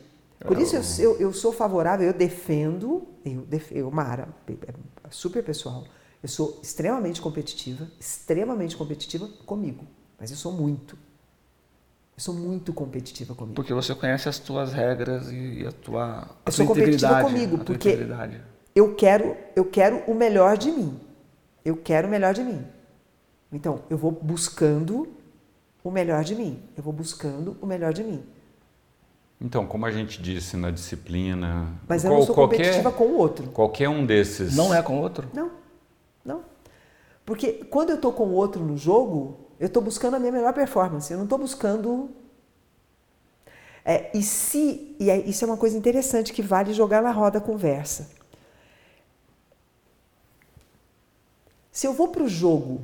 [0.46, 5.86] Por isso eu, eu, eu sou favorável, eu defendo, eu, eu Mara, é super pessoal,
[6.22, 9.86] eu sou extremamente competitiva, extremamente competitiva comigo,
[10.20, 10.98] mas eu sou muito.
[12.22, 13.56] Eu sou muito competitiva comigo.
[13.56, 16.04] Porque você conhece as tuas regras e a tua,
[16.46, 17.98] a Eu sou competitiva comigo, porque-
[18.76, 21.00] eu quero, eu quero o melhor de mim.
[21.66, 22.64] Eu quero o melhor de mim.
[23.52, 25.08] Então, eu vou buscando
[25.84, 26.62] o melhor de mim.
[26.78, 28.24] Eu vou buscando o melhor de mim.
[29.42, 33.06] Então, como a gente disse na disciplina, Mas eu qual- não sou qualquer, competitiva com
[33.06, 33.48] o outro.
[33.48, 34.56] qualquer um desses.
[34.56, 35.28] Não é com outro?
[35.34, 35.50] Não,
[36.24, 36.42] não.
[37.26, 40.54] Porque quando eu estou com o outro no jogo, eu estou buscando a minha melhor
[40.54, 41.12] performance.
[41.14, 42.10] Eu não estou buscando.
[43.86, 44.96] É, e se.
[45.00, 48.10] E é- isso é uma coisa interessante que vale jogar na roda a conversa.
[51.72, 52.82] Se eu vou para o jogo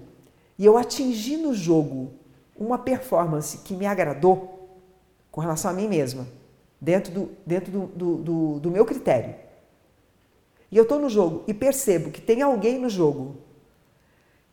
[0.57, 2.11] e eu atingir no jogo
[2.55, 4.79] uma performance que me agradou
[5.31, 6.27] com relação a mim mesma,
[6.79, 9.35] dentro do, dentro do, do, do, do meu critério,
[10.71, 13.37] e eu estou no jogo e percebo que tem alguém no jogo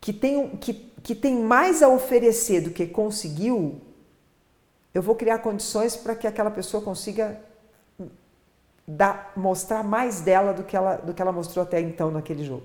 [0.00, 3.78] que tem, um- que, que tem mais a oferecer do que conseguiu,
[4.94, 7.38] eu vou criar condições para que aquela pessoa consiga
[8.88, 12.62] dar, mostrar mais dela do que, ela, do que ela mostrou até então naquele jogo.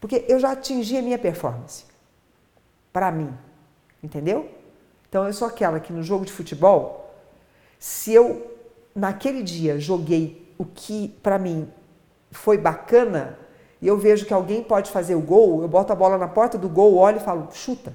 [0.00, 1.84] Porque eu já atingi a minha performance.
[2.92, 3.32] Para mim.
[4.02, 4.50] Entendeu?
[5.08, 7.14] Então eu sou aquela que no jogo de futebol,
[7.78, 8.50] se eu
[8.92, 11.70] naquele dia joguei o que para mim
[12.32, 13.38] foi bacana
[13.84, 16.56] e eu vejo que alguém pode fazer o gol, eu boto a bola na porta
[16.56, 17.92] do gol, olho e falo, chuta.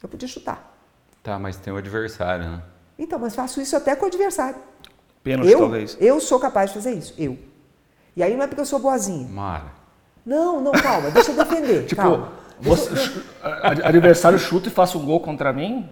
[0.00, 0.72] Eu podia chutar.
[1.20, 2.62] Tá, mas tem o adversário, né?
[2.96, 4.54] Então, mas faço isso até com o adversário.
[5.24, 5.96] Pênalti, Eu, talvez.
[6.00, 7.36] eu sou capaz de fazer isso, eu.
[8.14, 9.26] E aí não é porque eu sou boazinha.
[9.28, 9.64] Mara.
[10.24, 11.86] Não, não, calma, deixa eu defender.
[11.90, 12.32] Tipo, calma.
[12.60, 12.88] você,
[13.42, 15.88] ad- adversário chuta e faça um gol contra mim?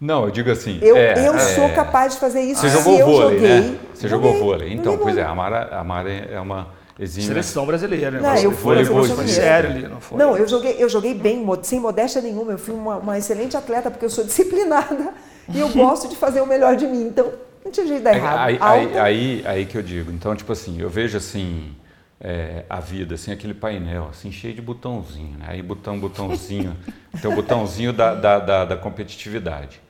[0.00, 0.80] Não, eu digo assim.
[0.82, 3.60] Eu, é, eu é, sou capaz de fazer isso Você se jogou eu vôlei, joguei.
[3.60, 3.78] né?
[3.94, 4.72] Você jogou Joguei, vôlei.
[4.72, 7.28] Então, pois é, a Mara, a Mara é uma exímia.
[7.28, 8.20] Seleção brasileira, né?
[8.20, 9.28] Não, eu fui, sou foi vôlei.
[9.28, 10.18] sério ali, não foi?
[10.18, 12.52] Não, eu joguei, eu joguei bem, sem modéstia nenhuma.
[12.52, 15.14] Eu fui uma, uma excelente atleta porque eu sou disciplinada
[15.48, 17.04] e eu gosto de fazer o melhor de mim.
[17.04, 17.32] Então,
[17.64, 18.38] não tinha jeito de dar É, errado.
[18.38, 20.10] Aí, aí, aí, aí que eu digo.
[20.10, 21.74] Então, tipo assim, eu vejo assim
[22.20, 25.46] é, a vida, assim, aquele painel, assim, cheio de botãozinho, né?
[25.48, 26.76] Aí botão, botãozinho,
[27.20, 29.80] tem o botãozinho da, da, da, da competitividade.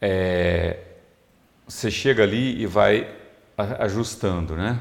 [0.00, 0.78] É,
[1.68, 3.08] você chega ali e vai
[3.78, 4.78] ajustando, né?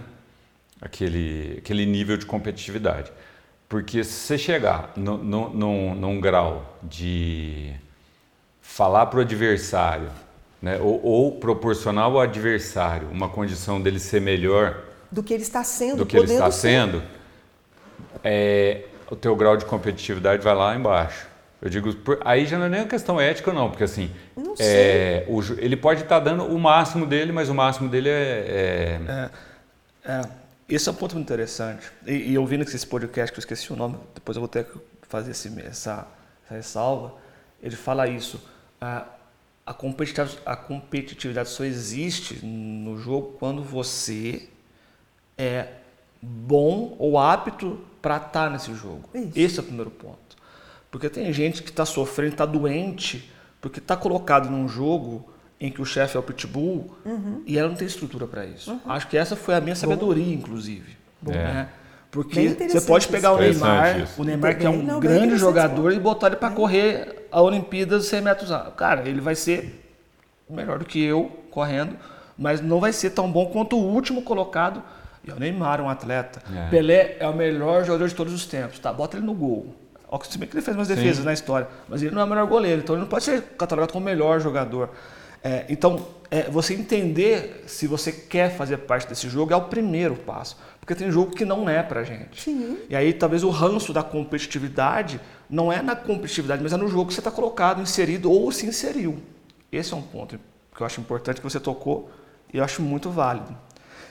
[0.81, 3.11] Aquele, aquele nível de competitividade.
[3.67, 7.73] Porque se você chegar no, no, num, num grau de
[8.61, 10.09] falar para o adversário,
[10.61, 15.63] né, ou, ou proporcionar ao adversário uma condição dele ser melhor do que ele está
[15.63, 16.69] sendo, do que ele está ser.
[16.69, 17.03] sendo,
[18.23, 21.27] é, o teu grau de competitividade vai lá embaixo.
[21.61, 24.53] Eu digo, por- aí já não é nem uma questão ética não, porque assim, Não
[24.59, 29.29] é, o ele pode estar dando o máximo dele, mas o máximo dele é, é-
[30.07, 30.21] É,
[30.67, 31.91] esse é um ponto muito interessante.
[32.05, 34.79] E, e ouvindo esse podcast, que eu esqueci o nome, depois eu vou ter que
[35.07, 36.07] fazer esse, essa,
[36.43, 37.13] essa ressalva,
[37.61, 38.41] ele fala isso.
[38.81, 39.05] A,
[39.65, 44.49] a, competitividade, a competitividade só existe no jogo quando você
[45.37, 45.67] é
[46.21, 49.09] bom ou apto para estar nesse jogo.
[49.13, 49.31] Isso.
[49.35, 50.35] Esse é o primeiro ponto.
[50.89, 55.81] Porque tem gente que está sofrendo, está doente, porque está colocado num jogo em que
[55.81, 56.95] o chefe é o pitbull
[57.45, 58.79] e ela não tem estrutura para isso.
[58.85, 60.97] Acho que essa foi a minha sabedoria, inclusive.
[61.27, 61.31] É.
[61.31, 61.69] né?
[62.11, 65.99] Porque você pode pegar o Neymar, o Neymar que é um não, grande jogador, e
[65.99, 68.49] botar ele para correr a Olimpíadas 100 metros.
[68.77, 69.83] Cara, ele vai ser
[70.49, 71.97] melhor do que eu correndo,
[72.37, 74.81] mas não vai ser tão bom quanto o último colocado.
[75.25, 76.41] E é o Neymar, um atleta.
[76.55, 76.69] É.
[76.69, 78.79] Pelé é o melhor jogador de todos os tempos.
[78.79, 79.75] Tá, bota ele no gol.
[80.23, 81.23] Se bem que ele fez umas defesas Sim.
[81.23, 83.91] na história, mas ele não é o melhor goleiro, então ele não pode ser catalogado
[83.91, 84.91] como o melhor jogador.
[85.45, 90.15] É, então, é, você entender se você quer fazer parte desse jogo é o primeiro
[90.15, 90.57] passo.
[90.79, 92.41] Porque tem jogo que não é pra gente.
[92.41, 92.79] Sim.
[92.89, 97.09] E aí talvez o ranço da competitividade não é na competitividade, mas é no jogo
[97.09, 99.19] que você está colocado, inserido ou se inseriu.
[99.71, 100.39] Esse é um ponto
[100.75, 102.09] que eu acho importante que você tocou
[102.51, 103.55] e eu acho muito válido.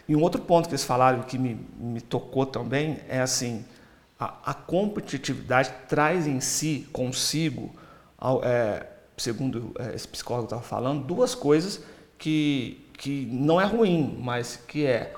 [0.08, 3.64] E um outro ponto que eles falaram que me, me tocou também é assim,
[4.20, 7.74] a, a competitividade traz em si, consigo,
[8.44, 8.86] é,
[9.16, 11.83] segundo é, esse psicólogo estava falando, duas coisas
[12.18, 15.14] que, que não é ruim, mas que é,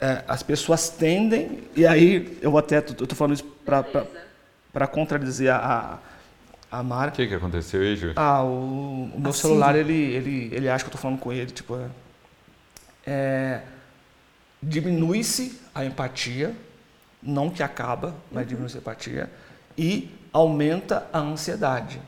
[0.00, 3.44] é as pessoas tendem, e aí eu até estou falando isso
[4.72, 5.98] para contradizer a,
[6.70, 7.10] a Mara.
[7.10, 8.14] O que, que aconteceu aí, Júlio?
[8.16, 9.42] Ah, o, o meu assim.
[9.42, 11.88] celular, ele, ele, ele acha que eu estou falando com ele, tipo, é,
[13.06, 13.62] é
[14.62, 16.54] diminui-se a empatia,
[17.22, 18.48] não que acaba, mas uhum.
[18.48, 19.30] diminui-se a empatia,
[19.76, 22.00] e aumenta a ansiedade.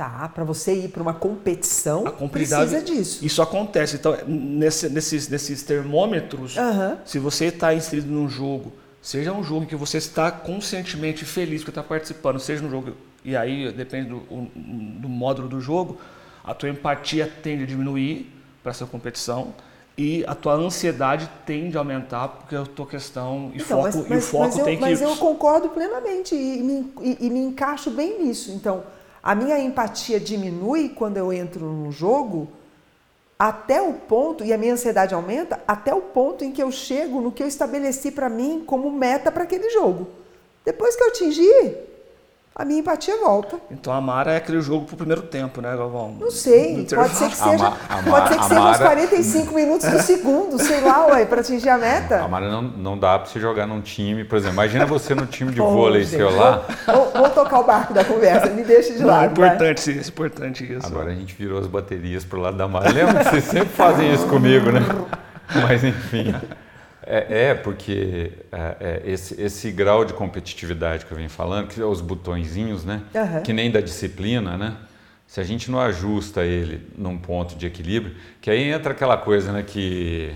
[0.00, 3.22] Tá, para você ir para uma competição, a precisa disso.
[3.22, 3.96] Isso acontece.
[3.96, 6.96] Então, nesse, nesses, nesses termômetros, uhum.
[7.04, 11.68] se você está inserido num jogo, seja um jogo que você está conscientemente feliz que
[11.68, 15.98] está participando, seja no jogo, e aí depende do, do módulo do jogo,
[16.42, 18.32] a tua empatia tende a diminuir
[18.62, 19.52] para essa competição
[19.98, 24.08] e a tua ansiedade tende a aumentar porque a tua questão e então, foco, mas,
[24.08, 24.80] mas, e o foco eu, tem que...
[24.80, 28.50] Mas eu concordo plenamente e e, e me encaixo bem nisso.
[28.52, 28.82] Então,
[29.22, 32.48] a minha empatia diminui quando eu entro num jogo
[33.38, 37.22] até o ponto, e a minha ansiedade aumenta, até o ponto em que eu chego
[37.22, 40.08] no que eu estabeleci para mim como meta para aquele jogo.
[40.62, 41.89] Depois que eu atingir,
[42.54, 43.58] a minha empatia volta.
[43.70, 46.16] Então a Mara é aquele jogo pro primeiro tempo, né, Galvão?
[46.18, 48.70] Não sei, pode ser que seja, a pode ser que seja Mara...
[48.72, 52.22] uns 45 minutos do segundo, sei lá, ué, para atingir a meta.
[52.22, 55.26] A Mara não, não dá para você jogar num time, por exemplo, imagina você no
[55.26, 56.66] time de vôlei seu lá.
[56.86, 59.42] Vou, vou, tocar o barco da conversa, me deixa de lado.
[59.42, 60.86] É importante isso, é importante isso.
[60.86, 62.90] Agora a gente virou as baterias pro lado da Mara.
[62.90, 64.80] Lembra que vocês sempre fazem isso comigo, né?
[65.62, 66.34] Mas enfim.
[67.10, 71.80] É, é porque é, é, esse, esse grau de competitividade que eu venho falando, que
[71.80, 73.02] é os botõezinhos, né?
[73.12, 73.42] Uhum.
[73.42, 74.76] Que nem da disciplina, né?
[75.26, 79.52] Se a gente não ajusta ele num ponto de equilíbrio, que aí entra aquela coisa,
[79.52, 79.64] né?
[79.64, 80.32] Que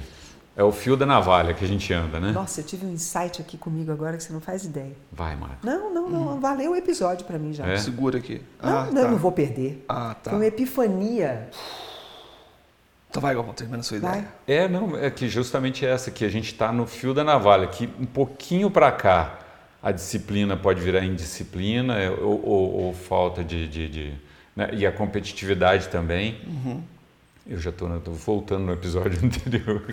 [0.57, 2.33] é o fio da navalha que a gente anda, né?
[2.33, 4.97] Nossa, eu tive um insight aqui comigo agora que você não faz ideia.
[5.13, 5.65] Vai, Marco.
[5.65, 6.37] Não, não, não.
[6.37, 6.41] Hum.
[6.41, 7.67] Valeu o episódio para mim já.
[7.67, 7.77] É?
[7.77, 8.43] Segura aqui.
[8.61, 9.11] Não, ah, não, tá.
[9.11, 9.85] não vou perder.
[9.89, 10.31] Ah, tá.
[10.31, 11.51] Foi uma epifania.
[13.15, 14.11] Então vai, Galvão, termina a sua vai.
[14.19, 14.65] ideia.
[14.65, 17.89] É, não, é que justamente essa, que a gente está no fio da navalha, que
[18.01, 19.39] um pouquinho para cá
[19.81, 23.69] a disciplina pode virar indisciplina é, ou, ou, ou falta de...
[23.69, 24.15] de, de
[24.57, 24.71] né?
[24.73, 26.41] E a competitividade também.
[26.45, 26.83] Uhum.
[27.47, 29.85] Eu já estou voltando no episódio anterior.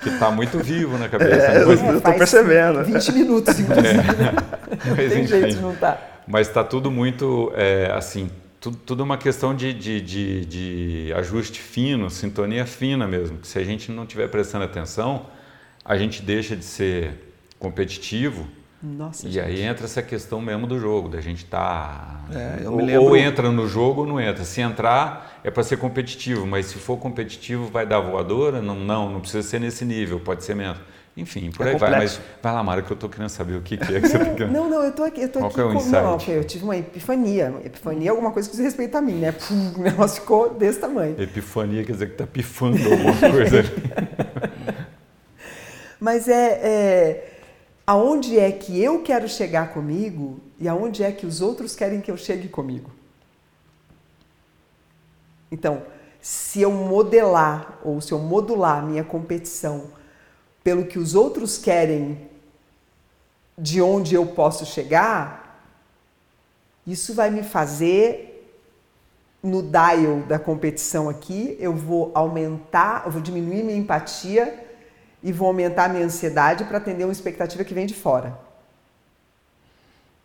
[0.00, 1.48] que está muito vivo na cabeça.
[1.48, 2.82] É, eu estou percebendo.
[2.82, 3.88] 20 minutos, inclusive.
[3.90, 4.88] É.
[4.88, 6.00] Mas, Tem enfim, jeito de não tá.
[6.26, 8.30] Mas está tudo muito, é, assim,
[8.64, 13.40] tudo, tudo uma questão de, de, de, de, ajuste fino, sintonia fina mesmo.
[13.42, 15.26] Se a gente não estiver prestando atenção,
[15.84, 18.48] a gente deixa de ser competitivo.
[18.82, 19.44] Nossa, e gente.
[19.44, 23.02] aí entra essa questão mesmo do jogo, da gente tá é, ou, lembro...
[23.02, 24.44] ou, entra no jogo ou não entra.
[24.44, 28.62] Se entrar é para ser competitivo, mas se for competitivo vai dar voadora?
[28.62, 30.78] Não, não, não precisa ser nesse nível, pode ser menos.
[31.16, 31.96] Enfim, por é aí complexo.
[31.96, 32.00] vai.
[32.00, 34.16] Mas vai lá, Mara, que eu estou querendo saber o que, que é que você
[34.18, 34.52] está querendo.
[34.52, 35.22] Não, não, eu estou aqui.
[35.22, 36.30] Eu tô Qual aqui é o com, insight?
[36.30, 37.54] Não, eu tive uma epifania.
[37.64, 39.32] Epifania é alguma coisa que diz respeito a mim, né?
[39.32, 41.20] Pum, o negócio ficou desse tamanho.
[41.20, 43.62] Epifania quer dizer que está pifando alguma coisa.
[46.00, 47.30] Mas é, é.
[47.86, 52.10] Aonde é que eu quero chegar comigo e aonde é que os outros querem que
[52.10, 52.90] eu chegue comigo?
[55.52, 55.82] Então,
[56.20, 59.84] se eu modelar ou se eu modular a minha competição
[60.64, 62.28] pelo que os outros querem
[63.56, 65.62] de onde eu posso chegar,
[66.86, 68.30] isso vai me fazer
[69.42, 74.66] no dial da competição aqui, eu vou aumentar, eu vou diminuir minha empatia
[75.22, 78.36] e vou aumentar minha ansiedade para atender uma expectativa que vem de fora.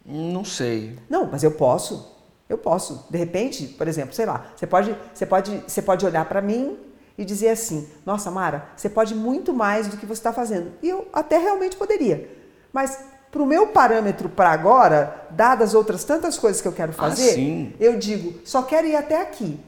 [0.05, 0.97] Não sei.
[1.09, 2.17] Não, mas eu posso.
[2.47, 3.05] Eu posso.
[3.09, 6.77] De repente, por exemplo, sei lá, você pode, você pode, você pode olhar para mim
[7.19, 10.71] e dizer assim: Nossa, Mara, você pode muito mais do que você está fazendo.
[10.81, 12.31] E eu até realmente poderia.
[12.73, 12.97] Mas
[13.29, 17.37] para o meu parâmetro para agora, dadas outras tantas coisas que eu quero ah, fazer,
[17.37, 19.59] ah, eu digo: só quero ir até aqui.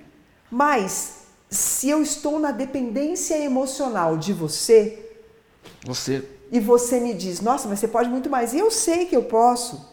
[0.50, 5.08] Mas se eu estou na dependência emocional de você.
[5.86, 9.16] Você e você me diz, nossa, mas você pode muito mais, e eu sei que
[9.16, 9.90] eu posso,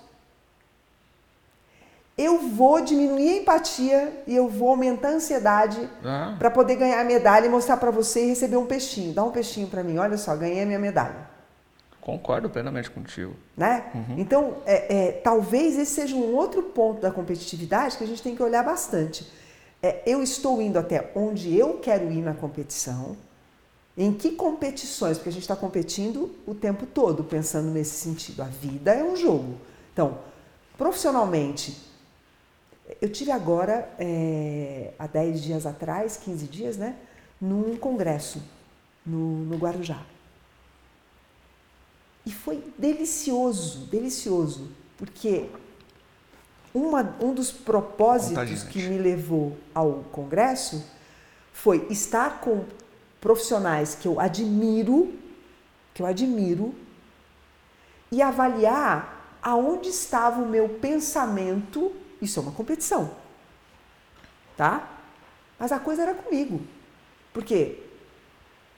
[2.19, 6.35] eu vou diminuir a empatia e eu vou aumentar a ansiedade Ah.
[6.37, 9.15] para poder ganhar a medalha e mostrar para você e receber um peixinho.
[9.15, 11.29] Dá um peixinho para mim, olha só, ganhei a minha medalha.
[12.01, 13.37] Concordo plenamente contigo.
[13.57, 13.85] Né?
[14.17, 18.35] Então, é, é, talvez esse seja um outro ponto da competitividade que a gente tem
[18.35, 19.31] que olhar bastante.
[19.83, 23.15] É, eu estou indo até onde eu quero ir na competição,
[23.97, 28.43] em que competições, porque a gente está competindo o tempo todo, pensando nesse sentido.
[28.43, 29.57] A vida é um jogo.
[29.93, 30.19] Então,
[30.79, 31.77] profissionalmente,
[33.01, 36.97] eu tive agora, é, há 10 dias atrás, 15 dias, né,
[37.41, 38.43] num congresso
[39.05, 40.03] no, no Guarujá.
[42.25, 45.49] E foi delicioso, delicioso, porque
[46.75, 50.85] uma, um dos propósitos que me levou ao congresso
[51.53, 52.65] foi estar com
[53.21, 55.13] profissionais que eu admiro,
[55.95, 56.75] que eu admiro,
[58.13, 61.93] e avaliar aonde estava o meu pensamento.
[62.21, 63.11] Isso é uma competição,
[64.57, 64.89] tá?
[65.59, 66.61] Mas a coisa era comigo.
[67.33, 67.79] Por quê?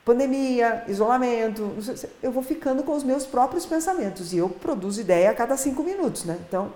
[0.03, 1.75] Pandemia, isolamento,
[2.23, 5.83] eu vou ficando com os meus próprios pensamentos e eu produzo ideia a cada cinco
[5.83, 6.39] minutos, né?
[6.47, 6.73] Então,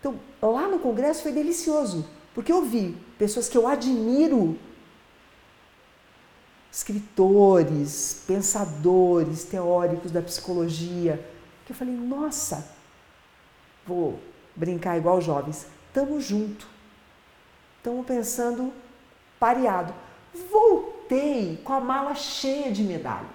[0.00, 4.58] então lá no congresso foi delicioso, porque eu vi pessoas que eu admiro,
[6.70, 11.24] escritores, pensadores, teóricos da psicologia,
[11.64, 12.68] que eu falei, nossa,
[13.86, 14.18] vou
[14.56, 16.66] brincar igual jovens, tamo junto,
[17.78, 18.72] estamos pensando
[19.38, 19.92] pareado.
[20.50, 23.26] Voltei com a mala cheia de medalha.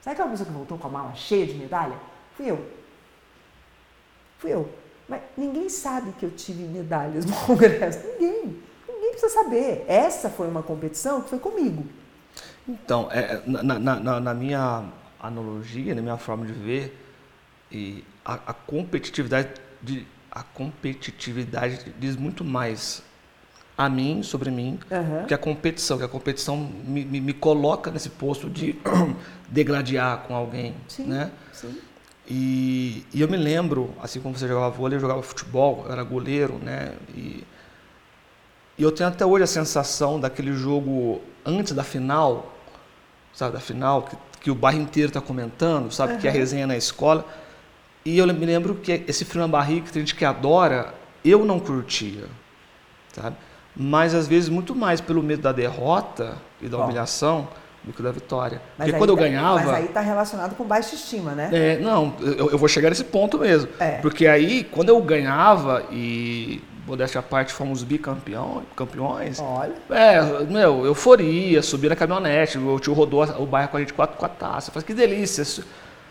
[0.00, 1.96] Sabe aquela pessoa que voltou com a mala cheia de medalha?
[2.36, 2.64] Fui eu.
[4.38, 4.68] Fui eu.
[5.08, 8.00] Mas ninguém sabe que eu tive medalhas no congresso.
[8.06, 8.62] Ninguém.
[8.88, 9.84] Ninguém precisa saber.
[9.88, 11.86] Essa foi uma competição que foi comigo.
[12.68, 14.84] Então, é, na, na- na- na minha
[15.20, 16.96] analogia, na minha forma de ver,
[17.72, 19.48] e a, a competitividade
[19.82, 23.02] de, a competitividade diz muito mais
[23.76, 25.24] a mim, sobre mim, Aham.
[25.26, 25.98] que a competição.
[25.98, 28.76] Que a competição me, me, me coloca nesse posto de
[29.48, 31.04] degladiar com alguém, Sim.
[31.04, 31.30] né?
[31.52, 31.78] Sim.
[32.28, 36.02] E, e eu me lembro, assim como você jogava vôlei, eu jogava futebol, eu era
[36.02, 36.92] goleiro, né?
[37.14, 37.44] E,
[38.76, 42.52] e eu tenho até hoje a sensação daquele jogo antes da final,
[43.32, 46.66] sabe, da final, que, que o bairro inteiro está comentando, sabe, que é a resenha
[46.66, 47.24] na escola.
[48.08, 51.44] E eu me lembro que esse frio na barriga que tem gente que adora, eu
[51.44, 52.24] não curtia,
[53.12, 53.36] sabe?
[53.76, 56.84] Mas às vezes muito mais pelo medo da derrota e da Bom.
[56.84, 57.48] humilhação
[57.84, 58.62] do que da vitória.
[58.78, 59.56] Mas Porque aí quando eu tá- ganhava.
[59.56, 61.50] Mas aí está relacionado com baixa estima, né?
[61.52, 63.68] É, não, eu, eu vou chegar nesse ponto mesmo.
[63.78, 63.98] É.
[63.98, 69.74] Porque aí, quando eu ganhava e, modéstia à parte, fomos bicampeão, campeões, Olha.
[69.90, 74.00] é, meu, euforia, subir na caminhonete, o tio rodou o bairro com a gente com
[74.00, 74.70] a, com a taça.
[74.70, 75.62] Eu falei, que delícia.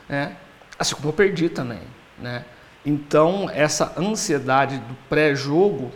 [0.08, 0.36] Né?
[0.78, 1.80] Assim como eu perdi também,
[2.20, 2.46] né?
[2.86, 5.92] Então, essa ansiedade do pré-jogo,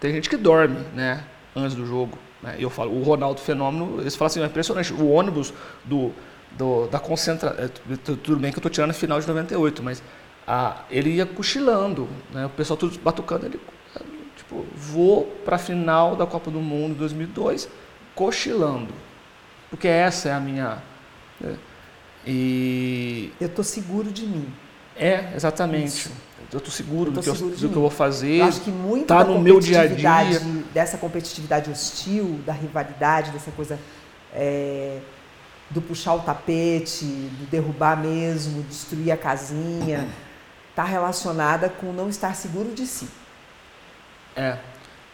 [0.00, 1.24] tem gente que dorme, né?
[1.54, 2.18] Antes do jogo.
[2.42, 2.56] Né?
[2.58, 4.92] Eu falo, o Ronaldo Fenômeno, eles falam assim, é impressionante.
[4.92, 6.12] O ônibus do,
[6.52, 7.68] do- da concentração.
[8.22, 10.02] Tudo bem que eu tô tirando final de 98, mas
[10.46, 12.46] ah, ele ia cochilando, né?
[12.46, 13.58] O pessoal tudo batucando, ele
[14.36, 17.68] tipo, vou para a final da Copa do Mundo 2002
[18.14, 18.92] cochilando.
[19.70, 20.78] Porque essa é a minha.
[21.40, 21.56] né?
[22.26, 22.75] E
[23.40, 24.52] Eu tô seguro de mim.
[24.96, 25.88] é, exatamente.
[25.88, 26.10] Isso.
[26.52, 28.40] Eu tô seguro Eu tô do que, eu, do que eu vou fazer.
[28.40, 29.96] Eu acho que muito tá da no meu dia a dia.
[29.96, 33.78] competitividade, dessa competitividade hostil, da rivalidade, dessa coisa
[34.32, 34.98] é,
[35.70, 40.08] do puxar o tapete, do derrubar mesmo, destruir a casinha,
[40.70, 43.08] está relacionada com não estar seguro de si.
[44.36, 44.58] É.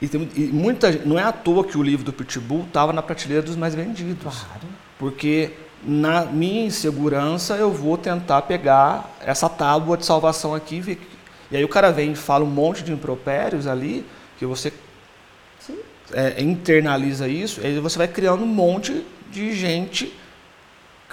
[0.00, 3.00] E, tem, e muita não é à toa que o livro do Pitbull estava na
[3.00, 4.22] prateleira dos mais vendidos.
[4.44, 4.66] Claro.
[4.98, 5.52] Porque
[5.84, 10.98] na minha insegurança eu vou tentar pegar essa tábua de salvação aqui
[11.50, 14.06] e aí o cara vem e fala um monte de impropérios ali,
[14.38, 14.72] que você
[16.12, 20.12] é, internaliza isso, aí você vai criando um monte de gente,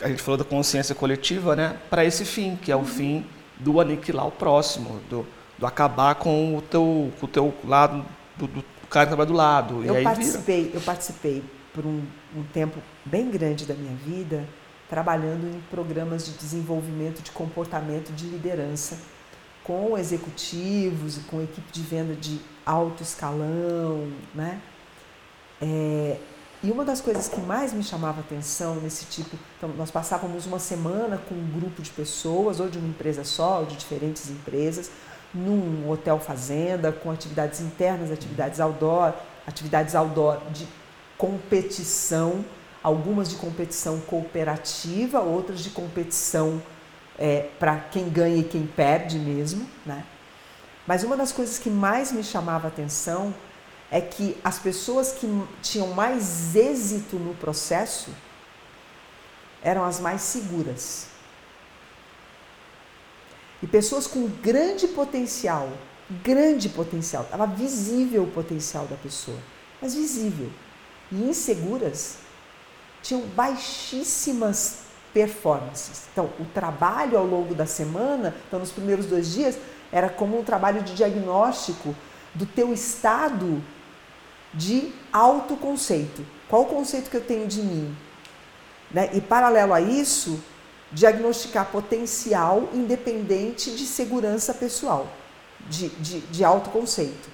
[0.02, 2.84] a gente falou da consciência coletiva, né, para esse fim, que é Uhum.
[2.84, 3.26] o fim
[3.58, 5.26] do aniquilar o próximo, do,
[5.58, 8.06] do acabar com o teu, com o teu lado,
[8.38, 9.84] do, do cara que trabalha do lado.
[9.84, 10.16] e Eu aí vira.
[10.16, 12.02] participei, eu participei por um,
[12.36, 14.46] um tempo bem grande da minha vida
[14.90, 18.98] trabalhando em programas de desenvolvimento de comportamento de liderança
[19.64, 24.60] com executivos e com equipe de venda de alto escalão, né?
[25.62, 26.18] É,
[26.64, 30.60] e uma das coisas que mais me chamava atenção nesse tipo, então nós passávamos uma
[30.60, 34.92] semana com um grupo de pessoas, ou de uma empresa só, ou de diferentes empresas,
[35.34, 39.14] num hotel fazenda, com atividades internas, atividades outdoor,
[39.48, 40.68] atividades outdoor de
[41.18, 42.44] competição,
[42.82, 46.62] algumas de competição cooperativa, outras de competição
[47.18, 50.06] é, para quem ganha e quem perde mesmo, né?
[50.88, 53.34] Mas uma das coisas que mais me chamava a atenção
[53.92, 55.28] é que as pessoas que
[55.62, 58.12] tinham mais êxito no processo
[59.62, 61.08] eram as mais seguras.
[63.62, 65.70] E pessoas com grande potencial,
[66.24, 69.38] grande potencial, estava visível o potencial da pessoa,
[69.82, 70.50] mas visível.
[71.12, 72.19] E inseguras
[73.10, 74.82] tinham baixíssimas
[75.12, 76.04] performances.
[76.12, 79.58] Então, o trabalho ao longo da semana, então nos primeiros dois dias,
[79.92, 81.96] era como um trabalho de diagnóstico
[82.36, 83.64] do teu estado
[84.54, 86.24] de autoconceito.
[86.48, 87.98] Qual o conceito que eu tenho de mim?
[88.92, 89.10] Né?
[89.14, 90.40] E paralelo a isso,
[90.92, 95.08] diagnosticar potencial independente de segurança pessoal,
[95.68, 97.30] de, de, de autoconceito.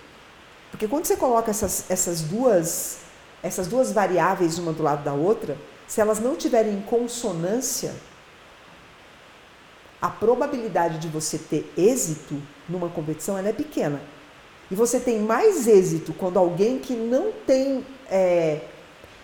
[0.72, 3.00] Porque quando você coloca essas, essas, duas,
[3.46, 5.56] essas duas variáveis uma do lado da outra,
[5.88, 7.94] se elas não tiverem consonância,
[10.02, 14.02] a probabilidade de você ter êxito numa competição é pequena.
[14.70, 18.62] E você tem mais êxito quando alguém que não tem é,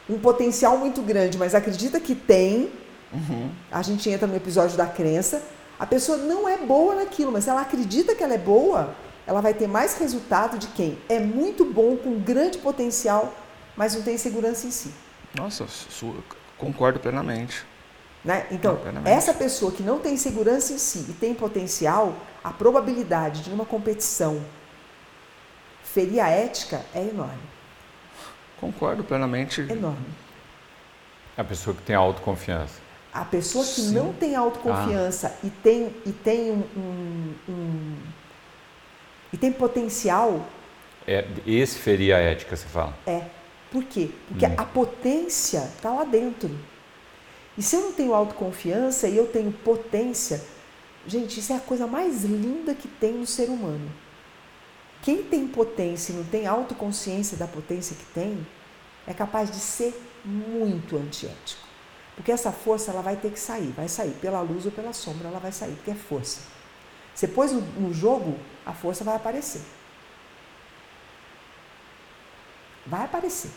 [0.08, 2.72] um potencial muito grande, mas acredita que tem,
[3.12, 3.50] uhum.
[3.72, 5.42] a gente entra no episódio da crença,
[5.80, 8.94] a pessoa não é boa naquilo, mas ela acredita que ela é boa,
[9.26, 13.34] ela vai ter mais resultado de quem é muito bom, com grande potencial,
[13.82, 14.94] mas não tem segurança em si.
[15.34, 15.66] Nossa,
[16.56, 17.66] concordo plenamente.
[18.24, 18.46] Né?
[18.52, 19.10] Então, plenamente.
[19.10, 23.66] essa pessoa que não tem segurança em si e tem potencial, a probabilidade de uma
[23.66, 24.40] competição
[25.84, 27.42] ferir a ética é enorme.
[28.60, 29.62] Concordo plenamente.
[29.62, 30.06] Enorme.
[31.36, 32.80] A pessoa que tem autoconfiança.
[33.12, 33.96] A pessoa que Sim.
[33.96, 35.48] não tem autoconfiança ah.
[35.48, 37.98] e tem, e tem um, um, um,
[39.34, 40.46] e tem potencial.
[41.08, 42.96] É, esse ferir a ética, você fala?
[43.08, 43.41] É.
[43.72, 44.12] Por quê?
[44.28, 44.54] Porque hum.
[44.58, 46.52] a potência está lá dentro.
[47.58, 50.44] E se eu não tenho autoconfiança e eu tenho potência,
[51.08, 53.90] gente, isso é a coisa mais linda que tem no ser humano.
[55.02, 58.46] Quem tem potência e não tem autoconsciência da potência que tem,
[59.08, 61.62] é capaz de ser muito antiético.
[62.16, 65.28] Porque essa força ela vai ter que sair, vai sair pela luz ou pela sombra,
[65.28, 66.42] ela vai sair, porque é força.
[67.16, 69.62] Você pôs no, no jogo, a força vai aparecer.
[72.86, 73.52] Vai aparecer.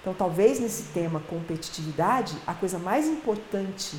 [0.00, 3.98] Então, talvez nesse tema competitividade, a coisa mais importante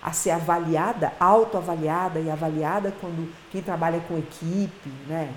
[0.00, 5.34] a ser avaliada, autoavaliada e avaliada quando quem trabalha com equipe, né?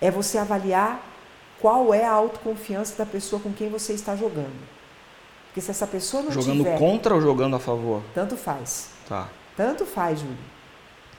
[0.00, 1.00] É você avaliar
[1.60, 4.54] qual é a autoconfiança da pessoa com quem você está jogando.
[5.46, 8.02] Porque se essa pessoa não jogando tiver, contra ou jogando a favor?
[8.14, 8.90] Tanto faz.
[9.08, 9.28] Tá.
[9.56, 10.36] Tanto faz, Júlio.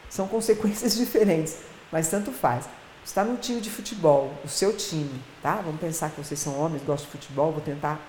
[0.09, 1.57] São consequências diferentes,
[1.91, 2.67] mas tanto faz.
[3.05, 5.57] Está num time de futebol, o seu time, tá?
[5.57, 7.99] Vamos pensar que vocês são homens, gostam de futebol, vou tentar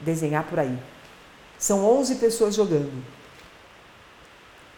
[0.00, 0.78] desenhar por aí.
[1.58, 3.04] São 11 pessoas jogando.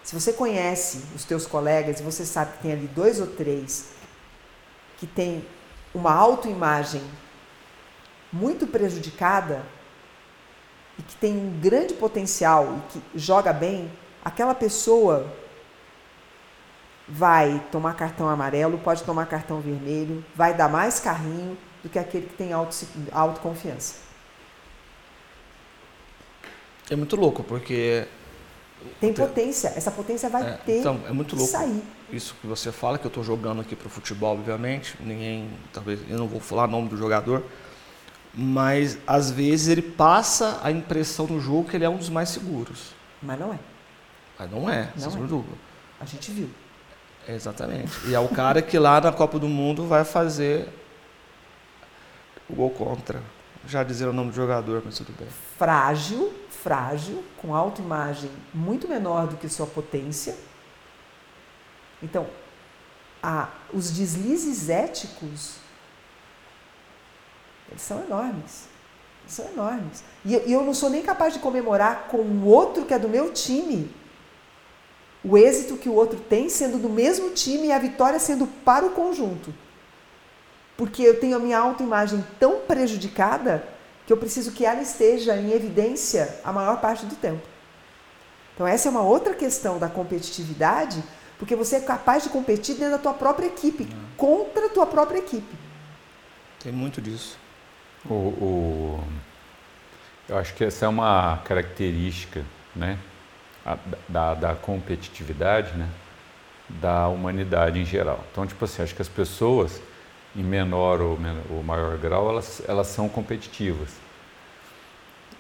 [0.03, 3.91] Se você conhece os teus colegas e você sabe que tem ali dois ou três
[4.99, 5.47] que tem
[5.95, 7.03] uma autoimagem
[8.33, 9.65] muito prejudicada
[10.99, 13.91] e que tem um grande potencial e que joga bem,
[14.25, 15.33] aquela pessoa
[17.11, 22.27] vai tomar cartão amarelo, pode tomar cartão vermelho, vai dar mais carrinho do que aquele
[22.27, 23.97] que tem auto, autoconfiança.
[26.89, 28.07] É muito louco, porque.
[28.99, 31.83] Tem potência, essa potência vai é, ter então, é muito louco sair.
[32.11, 36.01] Isso que você fala, que eu estou jogando aqui para o futebol, obviamente, ninguém, talvez,
[36.09, 37.45] eu não vou falar o nome do jogador,
[38.33, 42.31] mas às vezes ele passa a impressão no jogo que ele é um dos mais
[42.31, 42.95] seguros.
[43.21, 43.59] Mas não é.
[44.39, 45.27] Mas não é, não é.
[45.27, 45.57] dúvida.
[46.01, 46.49] A gente viu.
[47.29, 47.93] Exatamente.
[48.07, 50.69] E é o cara que lá na Copa do Mundo vai fazer
[52.49, 53.23] o gol contra.
[53.67, 55.29] Já dizer o nome do jogador, mas tudo bem.
[55.59, 60.37] Frágil, frágil, com autoimagem muito menor do que sua potência.
[62.03, 62.27] Então,
[63.23, 65.57] a, os deslizes éticos
[67.71, 68.69] eles são enormes.
[69.23, 70.05] Eles são enormes.
[70.25, 73.09] E, e eu não sou nem capaz de comemorar com o outro que é do
[73.09, 73.91] meu time
[75.23, 78.87] o êxito que o outro tem sendo do mesmo time e a vitória sendo para
[78.87, 79.53] o conjunto.
[80.77, 83.63] Porque eu tenho a minha autoimagem tão prejudicada
[84.07, 87.47] que eu preciso que ela esteja em evidência a maior parte do tempo.
[88.55, 91.03] Então essa é uma outra questão da competitividade,
[91.39, 93.97] porque você é capaz de competir dentro da tua própria equipe, é.
[94.17, 95.55] contra a tua própria equipe.
[96.63, 97.39] Tem muito disso.
[98.05, 99.05] O, o,
[100.29, 102.45] eu acho que essa é uma característica
[102.75, 102.99] né,
[104.09, 105.89] da, da competitividade né,
[106.69, 108.25] da humanidade em geral.
[108.31, 109.81] Então, tipo assim, acho que as pessoas
[110.35, 113.91] em menor ou, menor, ou maior grau, elas, elas são competitivas.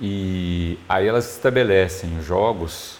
[0.01, 2.99] E aí elas estabelecem jogos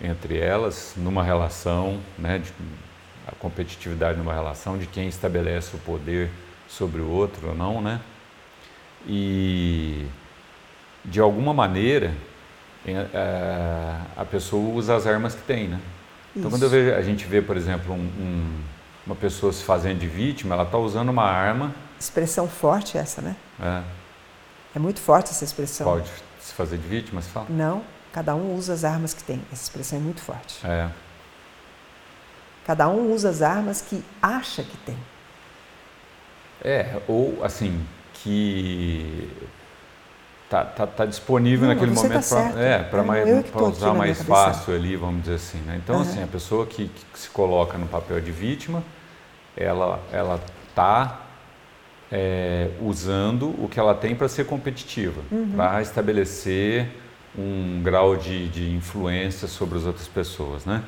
[0.00, 2.52] entre elas numa relação, né, de,
[3.26, 6.30] a competitividade numa relação de quem estabelece o poder
[6.68, 8.00] sobre o outro ou não, né?
[9.06, 10.06] E
[11.04, 12.12] de alguma maneira
[14.16, 15.80] a pessoa usa as armas que tem, né?
[16.34, 18.60] Então quando vejo, a gente vê, por exemplo, um, um,
[19.06, 21.74] uma pessoa se fazendo de vítima, ela está usando uma arma.
[21.98, 23.36] Expressão forte essa, né?
[23.60, 23.82] É.
[24.74, 25.86] É muito forte essa expressão.
[25.86, 26.10] Pode
[26.40, 27.46] se fazer de vítima, se fala?
[27.48, 27.82] Não,
[28.12, 29.42] cada um usa as armas que tem.
[29.50, 30.64] Essa expressão é muito forte.
[30.66, 30.90] É.
[32.66, 34.98] Cada um usa as armas que acha que tem.
[36.62, 39.30] É, ou assim, que
[40.48, 44.22] tá, tá, tá disponível Não, naquele você tá momento é, para É, que usar mais
[44.22, 45.58] fácil ali, vamos dizer assim.
[45.58, 45.80] Né?
[45.82, 46.04] Então, Aham.
[46.10, 48.82] assim, a pessoa que, que se coloca no papel de vítima,
[49.56, 50.40] ela ela
[50.74, 51.20] tá
[52.12, 55.52] é, usando o que ela tem para ser competitiva, Uhum.
[55.56, 56.88] para estabelecer
[57.36, 60.82] um grau de, de influência sobre as outras pessoas, né?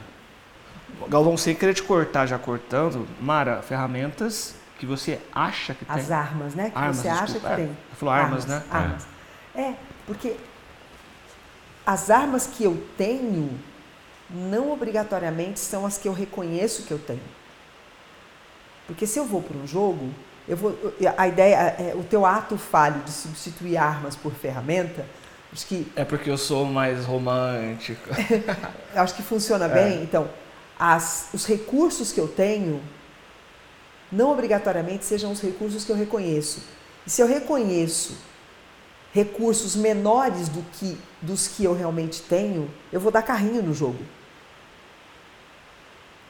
[1.09, 5.97] Galvão, sem querer te cortar, já cortando, Mara, ferramentas que você acha que tem.
[5.97, 6.71] As armas, né?
[6.71, 7.49] Que Armas, você acha desculpa.
[7.49, 7.67] que É, tem.
[7.67, 8.63] você falou armas, né?
[8.71, 9.05] Armas.
[9.05, 9.18] É.
[10.07, 10.37] porque
[11.87, 13.51] as armas que eu tenho
[14.31, 17.21] não obrigatoriamente são as que eu reconheço que eu tenho.
[18.87, 20.11] Porque se eu vou para um jogo,
[20.47, 20.77] eu vou,
[21.17, 25.05] a ideia, é, o teu ato falho de substituir armas por ferramenta,
[25.53, 28.09] acho que É porque eu sou mais romântico.
[28.95, 29.69] acho que funciona É.
[29.69, 30.03] bem.
[30.03, 30.29] Então,
[30.79, 32.83] as- os recursos que eu tenho
[34.13, 36.63] não obrigatoriamente sejam os recursos que eu reconheço.
[37.07, 38.17] E se eu reconheço
[39.19, 43.99] recursos menores do que dos que eu realmente tenho, eu vou dar carrinho no jogo.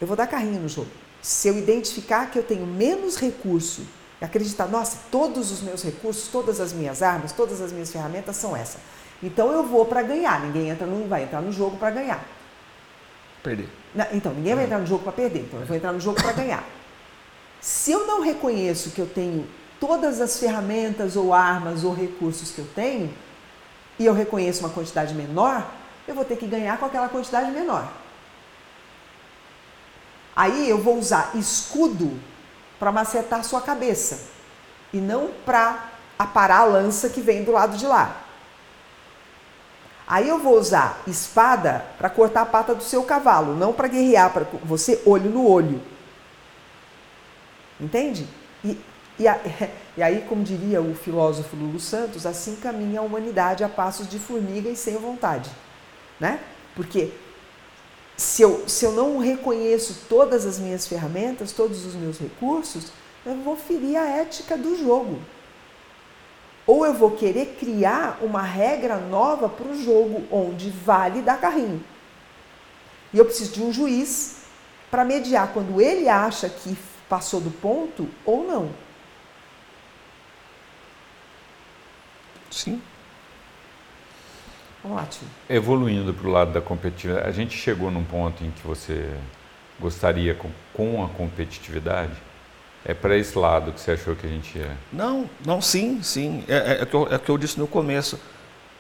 [0.01, 0.91] Eu vou dar carrinho no jogo.
[1.21, 3.83] Se eu identificar que eu tenho menos recurso
[4.21, 8.57] acreditar, nossa, todos os meus recursos, todas as minhas armas, todas as minhas ferramentas são
[8.57, 8.79] essa.
[9.23, 10.41] Então eu vou para ganhar.
[10.41, 12.25] Ninguém entra no, vai entrar no jogo para ganhar.
[13.43, 13.69] Perder.
[13.95, 16.21] Na- Então, ninguém vai entrar no jogo para perder, então eu vou entrar no jogo
[16.21, 16.65] para ganhar.
[17.61, 19.47] Se eu não reconheço que eu tenho
[19.81, 23.15] todas as ferramentas ou armas ou recursos que eu tenho,
[23.99, 25.67] e eu reconheço uma quantidade menor,
[26.07, 27.89] eu vou ter que ganhar com aquela quantidade menor.
[30.35, 32.19] Aí eu vou usar escudo
[32.79, 34.21] para macetar sua cabeça
[34.93, 38.23] e não para aparar a lança que vem do lado de lá.
[40.07, 44.33] Aí eu vou usar espada para cortar a pata do seu cavalo, não para guerrear
[44.33, 45.83] para você olho no olho.
[47.79, 48.27] Entende?
[48.65, 48.81] E,
[49.19, 49.41] e, a-
[49.97, 54.19] e aí, como diria o filósofo Lulu Santos, assim caminha a humanidade a passos de
[54.19, 55.51] formiga e sem vontade.
[56.21, 56.41] Né?
[56.75, 57.13] Porque
[58.17, 62.87] se eu, se eu não reconheço todas as minhas ferramentas, todos os meus recursos,
[63.25, 65.19] eu vou ferir a ética do jogo.
[66.67, 71.83] Ou eu vou querer criar uma regra nova para o jogo, onde vale dar carrinho.
[73.13, 74.37] E eu preciso de um juiz
[74.91, 76.77] para mediar quando ele acha que
[77.09, 78.71] passou do ponto ou não.
[82.59, 82.83] Sim.
[84.83, 85.29] Vamos lá, tio.
[85.49, 89.09] Evoluindo para o lado da competitividade, a gente chegou num ponto em que você
[89.79, 92.15] gostaria com, com a competitividade?
[92.85, 94.77] É para esse lado que você achou que a gente ia?
[94.93, 96.43] Não, não, sim, sim.
[96.49, 98.19] É, é, é, o que eu, é que eu disse no começo.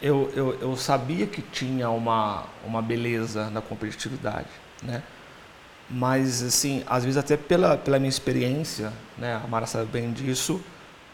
[0.02, 4.48] Eu, eu, eu sabia que tinha uma, uma beleza na competitividade,
[4.82, 5.04] né?
[5.88, 9.40] Mas, assim, às vezes até pela, pela minha experiência, né?
[9.42, 10.60] A Mara sabe bem disso,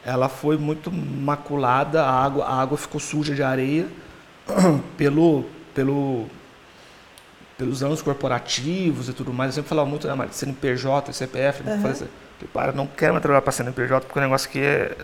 [0.04, 3.88] ela foi muito maculada, a água, a água ficou suja de areia
[4.98, 5.44] pelo,
[5.74, 6.26] pelo,
[7.56, 9.48] pelos anos corporativos e tudo mais.
[9.50, 12.08] Eu sempre falava muito né, Mara, de CNPJ, CPF, falei assim,
[12.52, 14.94] para, não quero mais trabalhar para CNPJ porque o negócio aqui é,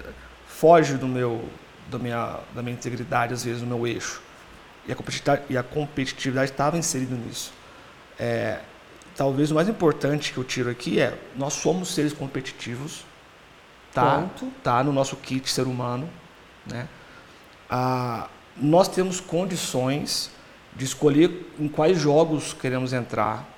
[0.47, 1.43] foge do meu,
[1.91, 4.21] da, minha, da minha integridade, às vezes, do meu eixo.
[4.87, 7.53] E a competitividade, e a competitividade estava inserida nisso.
[8.19, 8.59] É,
[9.17, 13.05] talvez o mais importante que eu tiro aqui é, nós somos seres competitivos,
[13.93, 14.53] tá, Ponto.
[14.63, 16.09] tá no nosso kit ser humano,
[16.67, 16.89] né?
[17.69, 20.31] Ah, nós temos condições
[20.75, 23.49] de escolher em quais jogos queremos entrar,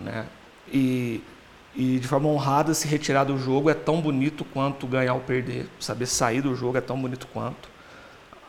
[0.00, 0.26] né?
[0.72, 1.22] E,
[1.74, 5.68] e de forma honrada se retirar do jogo é tão bonito quanto ganhar ou perder.
[5.78, 7.68] Saber sair do jogo é tão bonito quanto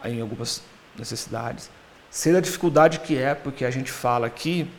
[0.04, 0.62] em algumas
[0.98, 1.70] necessidades.
[2.10, 4.70] Sei da dificuldade que é, porque a gente fala aqui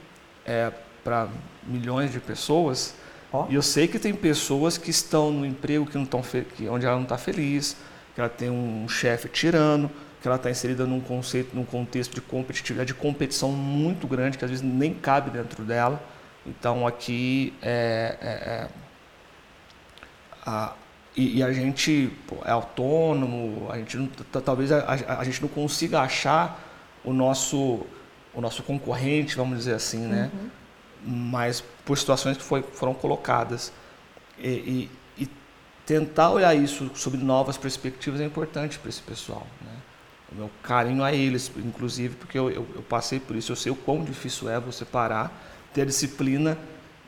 [0.44, 0.72] é,
[1.05, 1.28] para
[1.66, 2.94] milhões de pessoas,
[3.33, 3.47] Ó.
[3.51, 6.87] e eu sei que tem pessoas que estão no emprego que não estão que, onde
[6.87, 7.76] ela não está feliz,
[8.14, 12.20] que ela tem um chefe tirano, que ela está inserida num conceito, num contexto de
[12.20, 16.03] competitividade, de competição muito grande, que às vezes nem cabe dentro dela.
[16.47, 18.68] Então aqui é, é- é-
[20.47, 20.72] a,
[21.16, 24.07] e, e a gente pô, é autônomo, a gente não,
[24.43, 26.61] talvez a, a- a gente não consiga achar
[27.05, 27.85] o nosso
[28.35, 30.31] o nosso concorrente, vamos dizer assim, né?
[30.33, 30.49] Uhum.
[31.05, 33.72] Mas por situações que foi, foram colocadas.
[34.38, 34.90] E, e,
[35.24, 35.28] e,
[35.86, 39.46] tentar olhar isso sob novas perspectivas é importante para esse pessoal.
[39.61, 39.72] Né?
[40.32, 43.72] O meu carinho a eles, inclusive, porque eu, eu, eu passei por isso, eu sei
[43.72, 45.32] o quão difícil é você parar,
[45.72, 46.59] ter a disciplina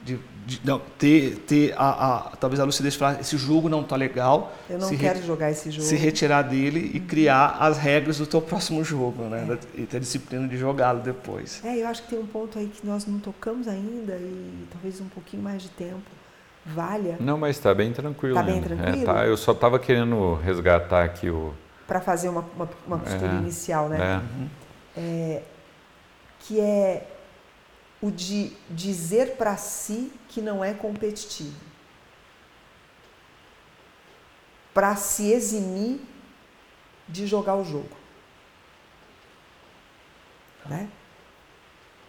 [0.03, 3.83] de, de não, ter, ter a, a, talvez a lucidez de falar, esse jogo não
[3.83, 4.53] está legal.
[4.69, 5.87] Eu não quero re, jogar esse jogo.
[5.87, 9.59] Se retirar dele e criar as regras do teu próximo jogo, né?
[9.77, 9.81] É.
[9.81, 11.61] E ter a disciplina de jogá-lo depois.
[11.65, 15.01] É, eu acho que tem um ponto aí que nós não tocamos ainda e talvez
[15.01, 16.03] um pouquinho mais de tempo
[16.65, 17.17] valha.
[17.21, 18.39] Não, mas está bem tranquilo.
[18.39, 19.03] Está bem tranquilo?
[19.03, 21.55] É, tá, eu só estava querendo resgatar aqui o...
[21.87, 23.99] Para fazer uma, uma, uma costura é, inicial, né?
[23.99, 24.17] É.
[24.17, 24.49] Uhum.
[24.97, 25.43] É,
[26.41, 27.07] que é
[28.03, 31.61] o de dizer para si que não é competitivo.
[34.73, 36.01] Para se eximir
[37.09, 37.97] de jogar o jogo.
[40.67, 40.89] Né?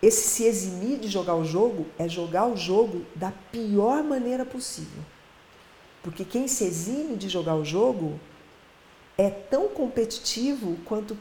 [0.02, 5.04] Esse se eximir de jogar o jogo é jogar o jogo da pior maneira possível.
[6.02, 8.20] Porque quem se exime de jogar o jogo
[9.18, 11.16] é tão competitivo quanto,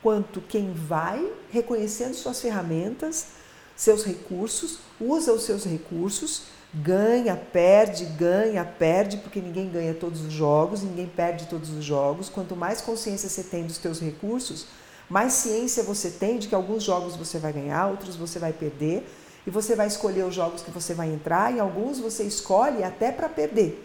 [0.00, 3.39] quanto quem vai reconhecendo suas ferramentas,
[3.80, 6.42] seus recursos, usa os seus recursos,
[6.74, 12.28] ganha, perde, ganha, perde, porque ninguém ganha todos os jogos, ninguém perde todos os jogos.
[12.28, 14.66] Quanto mais consciência você tem dos seus recursos,
[15.08, 19.08] mais ciência você tem de que alguns jogos você vai ganhar, outros você vai perder,
[19.46, 23.10] e você vai escolher os jogos que você vai entrar, e alguns você escolhe até
[23.10, 23.82] para perder.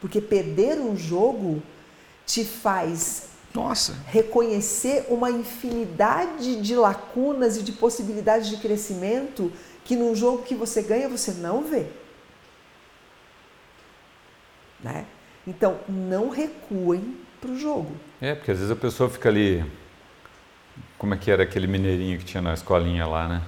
[0.00, 1.62] Porque perder um jogo
[2.26, 3.96] te faz nossa.
[4.08, 9.52] Reconhecer uma infinidade de lacunas e de possibilidades de crescimento
[9.84, 11.86] que num jogo que você ganha você não vê.
[14.82, 15.06] Né?
[15.46, 17.92] Então, não recuem para o jogo.
[18.20, 19.64] É, porque às vezes a pessoa fica ali.
[20.98, 23.42] Como é que era aquele mineirinho que tinha na escolinha lá, né?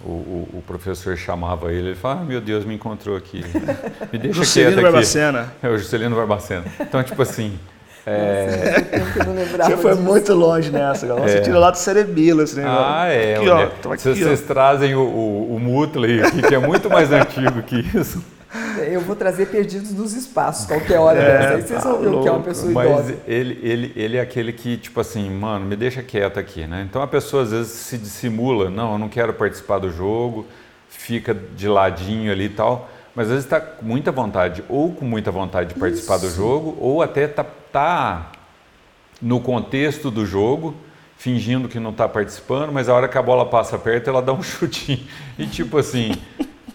[0.00, 3.40] O, o, o professor chamava ele, ele falava, ah, meu Deus, me encontrou aqui.
[4.12, 4.92] Me deixa Juscelino quieto aqui.
[4.92, 5.54] Barbacena.
[5.62, 6.64] É, o Juscelino Barbacena.
[6.80, 7.58] Então, tipo assim,
[8.06, 8.84] é...
[9.64, 10.02] Você foi disso.
[10.02, 11.28] muito longe nessa, galera.
[11.28, 11.40] Você é.
[11.40, 12.84] tira lá do cerebelo esse negócio.
[12.84, 13.34] Ah, é.
[13.34, 14.46] Aqui, ó, aqui, Vocês ó.
[14.46, 18.22] trazem o, o, o Mutley aqui, que é muito mais antigo que isso.
[18.88, 21.54] Eu vou trazer Perdidos nos Espaços, qualquer hora é, dessa.
[21.54, 23.14] Aí vocês tá vão ver o que é uma pessoa Mas idosa.
[23.26, 26.86] Ele, ele, ele é aquele que, tipo assim, mano, me deixa quieto aqui, né?
[26.88, 30.46] Então a pessoa às vezes se dissimula, não, eu não quero participar do jogo,
[30.88, 35.06] fica de ladinho ali e tal mas às vezes está com muita vontade, ou com
[35.06, 36.26] muita vontade de participar Isso.
[36.26, 37.42] do jogo, ou até está
[37.72, 38.32] tá
[39.20, 40.74] no contexto do jogo,
[41.16, 44.32] fingindo que não está participando, mas a hora que a bola passa perto, ela dá
[44.32, 45.06] um chutinho.
[45.38, 46.12] E tipo assim,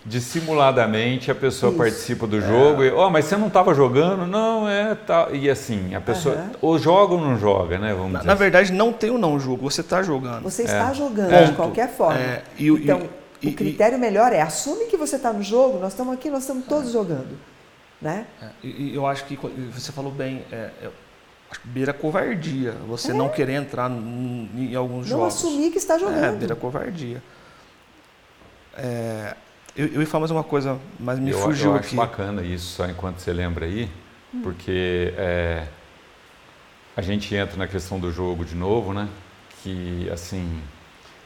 [0.06, 1.78] dissimuladamente a pessoa Isso.
[1.78, 2.84] participa do jogo.
[2.84, 2.88] É.
[2.88, 4.26] E, oh, mas você não estava jogando?
[4.26, 4.96] Não, é.
[4.96, 5.30] Tá.
[5.32, 6.50] E assim, a pessoa uhum.
[6.62, 7.94] ou joga ou não joga, né?
[7.94, 8.40] Vamos na, dizer na assim.
[8.44, 10.44] verdade, não tem o não jogo, você está jogando.
[10.44, 10.94] Você está é.
[10.94, 11.44] jogando, é.
[11.46, 12.20] de qualquer forma.
[12.20, 12.44] É.
[12.58, 13.04] E, então,
[13.42, 16.30] e, e, o critério melhor é assume que você está no jogo, nós estamos aqui,
[16.30, 16.94] nós estamos todos é.
[16.94, 17.38] jogando.
[18.02, 18.26] Né?
[18.42, 19.38] É, e, eu acho que
[19.72, 20.90] você falou bem, é, é,
[21.64, 25.42] beira covardia, você não querer entrar em, em alguns não jogos.
[25.42, 26.24] Não assumir que está jogando.
[26.24, 27.22] É, beira covardia.
[29.76, 31.88] eu, eu ia falar mais uma coisa, mas me eu, fugiu eu aqui.
[31.88, 33.88] acho bacana isso, só enquanto você lembra aí,
[34.34, 34.42] hum.
[34.42, 35.14] porque
[36.96, 39.08] a gente entra na questão do jogo de novo, né?
[39.64, 40.62] Que, assim,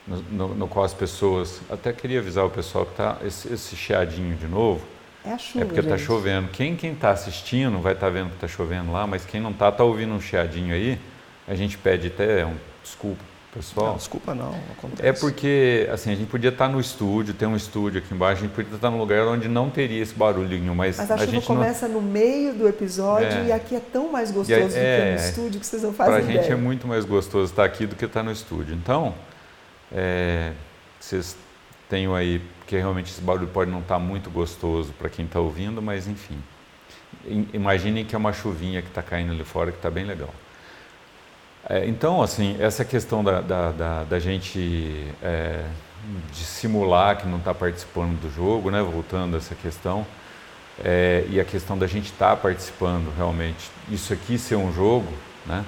[0.08, 1.62] no, no, no, qual as pessoas.
[1.70, 4.86] Até queria avisar o pessoal que está esse, esse chiadinho de novo.
[5.26, 5.64] É a chuva.
[5.64, 6.50] É porque está chovendo.
[6.50, 9.52] Quem quem está assistindo vai estar tá vendo que está chovendo lá, mas quem não
[9.52, 11.00] está está ouvindo um chiadinho aí.
[11.48, 13.24] A gente pede até um desculpa
[13.56, 13.88] pessoal.
[13.88, 15.08] Não, desculpa não, acontece.
[15.08, 18.42] É porque assim a gente podia estar tá no estúdio, tem um estúdio aqui embaixo,
[18.42, 21.16] a gente podia estar tá num lugar onde não teria esse barulhinho, mas, mas a,
[21.16, 22.02] a gente começa não...
[22.02, 23.46] no meio do episódio é.
[23.46, 25.16] e aqui é tão mais gostoso é, do que no é.
[25.16, 27.96] estúdio que vocês não fazem Para a gente é muito mais gostoso estar aqui do
[27.96, 28.76] que estar no estúdio.
[28.76, 29.16] Então
[29.92, 30.52] é,
[31.00, 31.38] vocês
[31.90, 35.40] tenham aí, porque realmente esse barulho pode não estar tá muito gostoso para quem está
[35.40, 36.38] ouvindo, mas enfim.
[37.54, 40.34] Imaginem que é uma chuvinha que está caindo ali fora, que está bem legal.
[41.70, 45.64] É, então, assim, essa questão da, da, da, da gente é,
[46.34, 50.06] dissimular que não está participando do jogo, né, voltando a essa questão,
[50.84, 55.14] é, e a questão da gente estar tá participando realmente, isso aqui ser um jogo,
[55.46, 55.64] né?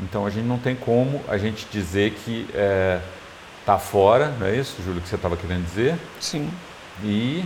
[0.00, 3.00] Então a gente não tem como a gente dizer que é,
[3.68, 5.98] está fora, não é isso, Júlio, que você estava querendo dizer?
[6.18, 6.50] Sim.
[7.04, 7.44] E.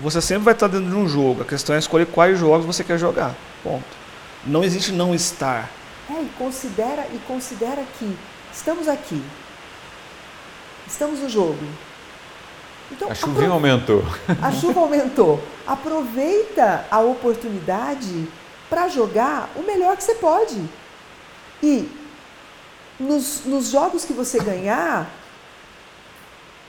[0.00, 1.42] Você sempre vai estar dentro de um jogo.
[1.42, 3.34] A questão é escolher quais jogos você quer jogar.
[3.64, 3.84] Ponto.
[4.44, 5.68] Não existe não estar.
[6.08, 8.16] É, e considera, e considera que
[8.52, 9.20] estamos aqui.
[10.86, 11.58] Estamos no jogo.
[12.92, 14.04] Então, a chuva aumentou.
[14.40, 15.42] A chuva aumentou.
[15.66, 18.28] Aproveita a oportunidade
[18.70, 20.62] para jogar o melhor que você pode.
[21.60, 21.90] E
[23.00, 25.10] nos, nos jogos que você ganhar,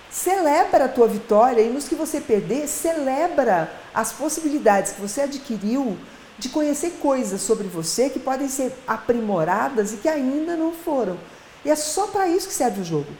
[0.09, 5.97] celebra a tua vitória e nos que você perder, celebra as possibilidades que você adquiriu
[6.37, 11.17] de conhecer coisas sobre você que podem ser aprimoradas e que ainda não foram.
[11.65, 13.11] E é só para isso que serve o jogo.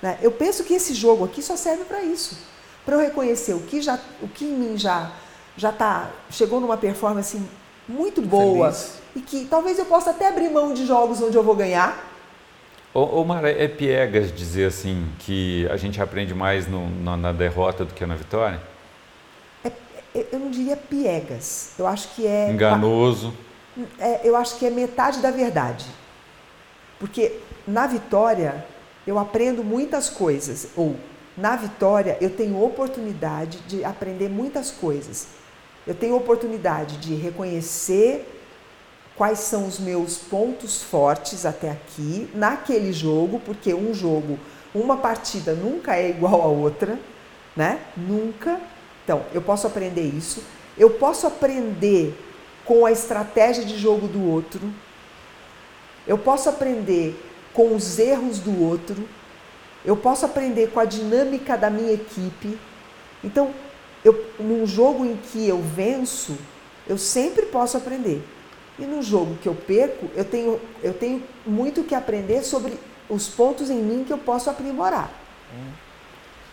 [0.00, 0.18] Né?
[0.22, 2.38] Eu penso que esse jogo aqui só serve para isso,
[2.84, 5.12] para eu reconhecer o que já, o que em mim já
[5.56, 7.40] já tá chegou numa performance
[7.86, 8.94] muito boa Feliz.
[9.14, 12.11] e que talvez eu possa até abrir mão de jogos onde eu vou ganhar.
[13.26, 17.94] Mara, é piegas dizer assim que a gente aprende mais no, na, na, derrota do
[17.94, 18.60] que na vitória?
[19.64, 19.68] É,
[20.14, 21.72] é eu não diria piegas.
[21.78, 23.32] Eu acho que é enganoso.
[23.98, 25.86] É, eu acho que é metade da verdade,
[27.00, 28.66] porque na vitória
[29.06, 30.96] eu aprendo muitas coisas ou
[31.36, 35.28] na vitória eu tenho oportunidade de aprender muitas coisas
[35.86, 38.41] eu tenho oportunidade de reconhecer
[39.16, 44.38] quais são os meus pontos fortes até aqui naquele jogo, porque um jogo,
[44.74, 46.98] uma partida nunca é igual a outra,
[47.56, 47.80] né?
[47.96, 48.60] Nunca.
[49.04, 50.42] Então, eu posso aprender isso.
[50.78, 52.18] Eu posso aprender
[52.64, 54.60] com a estratégia de jogo do outro.
[56.06, 57.14] Eu posso aprender
[57.52, 59.06] com os erros do outro.
[59.84, 62.58] Eu posso aprender com a dinâmica da minha equipe.
[63.22, 63.52] Então,
[64.04, 66.36] eu, num jogo em que eu venço,
[66.88, 68.24] eu sempre posso aprender.
[68.78, 73.28] E no jogo que eu perco, eu tenho, eu tenho muito que aprender sobre os
[73.28, 75.10] pontos em mim que eu posso aprimorar.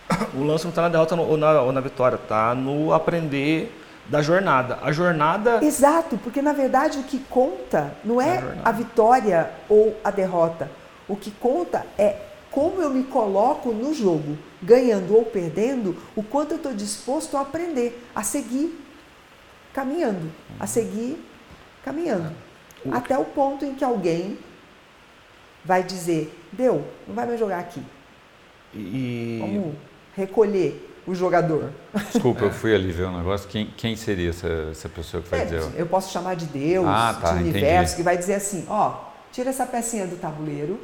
[0.33, 3.71] O lance não está na derrota ou na, ou na vitória, está no aprender
[4.07, 4.79] da jornada.
[4.81, 5.63] A jornada.
[5.63, 10.69] Exato, porque na verdade o que conta não é a, a vitória ou a derrota.
[11.07, 12.15] O que conta é
[12.51, 17.41] como eu me coloco no jogo, ganhando ou perdendo, o quanto eu estou disposto a
[17.41, 18.77] aprender, a seguir
[19.73, 21.23] caminhando, a seguir
[21.83, 22.31] caminhando.
[22.85, 22.95] É.
[22.95, 24.37] Até o ponto em que alguém
[25.63, 27.83] vai dizer, deu, não vai mais jogar aqui.
[28.73, 29.37] E...
[29.39, 29.75] Vamos
[30.15, 31.71] recolher o jogador.
[32.11, 33.49] Desculpa, eu fui ali ver um negócio.
[33.49, 35.71] Quem, quem seria essa, essa pessoa que vai é, dizer?
[35.75, 37.95] Eu posso chamar de Deus, ah, tá, de universo, entendi.
[37.95, 40.79] que vai dizer assim, ó, tira essa pecinha do tabuleiro,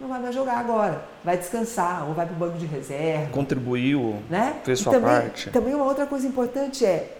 [0.00, 3.30] não vai mais jogar agora, vai descansar ou vai para o banco de reserva.
[3.30, 4.60] Contribuiu, né?
[4.64, 5.50] fez sua também, parte.
[5.50, 7.18] Também uma outra coisa importante é,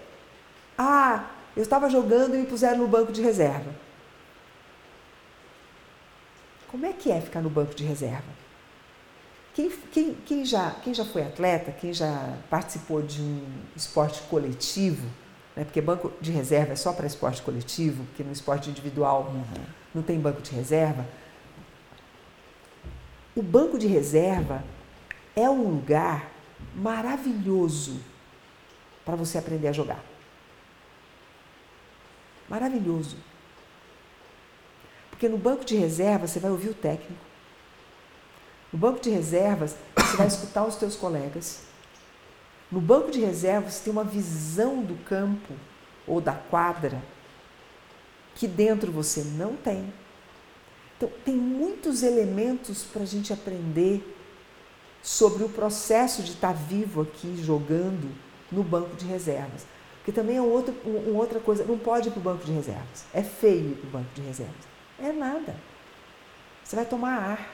[0.76, 1.24] ah,
[1.57, 3.70] eu estava jogando e me puseram no banco de reserva.
[6.68, 8.44] Como é que é ficar no banco de reserva?
[9.55, 13.46] Quem, quem, quem, já, quem já foi atleta, quem já participou de um
[13.76, 15.07] esporte coletivo,
[15.55, 19.64] né, porque banco de reserva é só para esporte coletivo, porque no esporte individual uhum.
[19.94, 21.07] não tem banco de reserva,
[23.36, 24.64] o banco de reserva
[25.36, 26.32] é um lugar
[26.74, 28.00] maravilhoso
[29.05, 30.14] para você aprender a jogar.
[32.49, 33.16] Maravilhoso.
[35.11, 37.22] Porque no banco de reserva você vai ouvir o técnico.
[38.72, 41.62] No banco de reservas você vai escutar os teus colegas.
[42.70, 45.55] No banco de reservas você tem uma visão do campo
[46.07, 47.01] ou da quadra
[48.34, 49.92] que dentro você não tem.
[50.97, 54.03] Então, tem muitos elementos para a gente aprender
[55.03, 58.11] sobre o processo de estar tá vivo aqui jogando
[58.51, 59.66] no banco de reservas.
[60.05, 62.44] Porque também é um outro, um, uma outra coisa, não pode ir para o banco
[62.44, 63.07] de reservas.
[63.14, 64.55] É feio ir para o banco de reservas.
[65.02, 65.57] É nada.
[66.62, 67.50] Você vai tomar ar.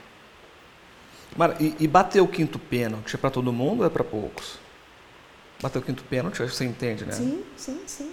[1.36, 4.58] Mara, e, e bater o quinto pênalti é para todo mundo ou é para poucos?
[5.62, 7.12] Bater o quinto pênalti, você entende, né?
[7.12, 8.10] Sim, sim, sim.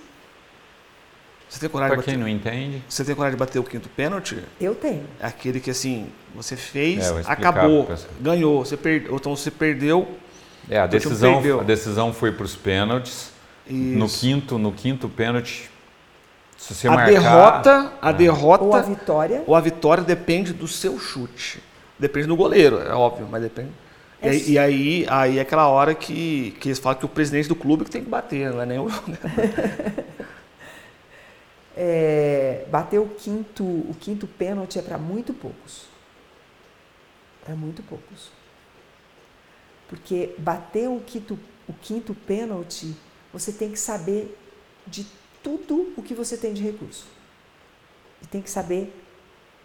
[1.49, 2.11] Você tem coragem pra de bater...
[2.11, 2.83] quem não entende.
[2.87, 4.37] Você tem coragem de bater o quinto pênalti?
[4.61, 5.07] Eu tenho.
[5.19, 7.87] É aquele que assim, você fez, é, acabou,
[8.21, 10.07] ganhou, você perdeu, então você perdeu.
[10.69, 13.31] É, a decisão, a decisão foi para os pênaltis.
[13.69, 13.97] Isso.
[13.97, 15.69] No quinto, no quinto pênalti,
[16.57, 18.13] se você a marcar, derrota, a é.
[18.13, 21.61] derrota ou a vitória, ou a vitória depende do seu chute.
[21.99, 23.71] Depende do goleiro, é óbvio, mas depende.
[24.21, 27.47] É e, e, aí, aí é aquela hora que, que eles falam que o presidente
[27.47, 28.87] do clube que tem que bater, não é nem o.
[31.77, 35.85] é, bater o quinto, o quinto pênalti é para muito poucos.
[37.45, 38.31] Para muito poucos.
[39.87, 42.95] Porque bater o quinto, o quinto pênalti,
[43.37, 44.37] você tem que saber
[44.85, 45.05] de
[45.43, 47.05] tudo o que você tem de recurso.
[48.21, 48.93] E tem que saber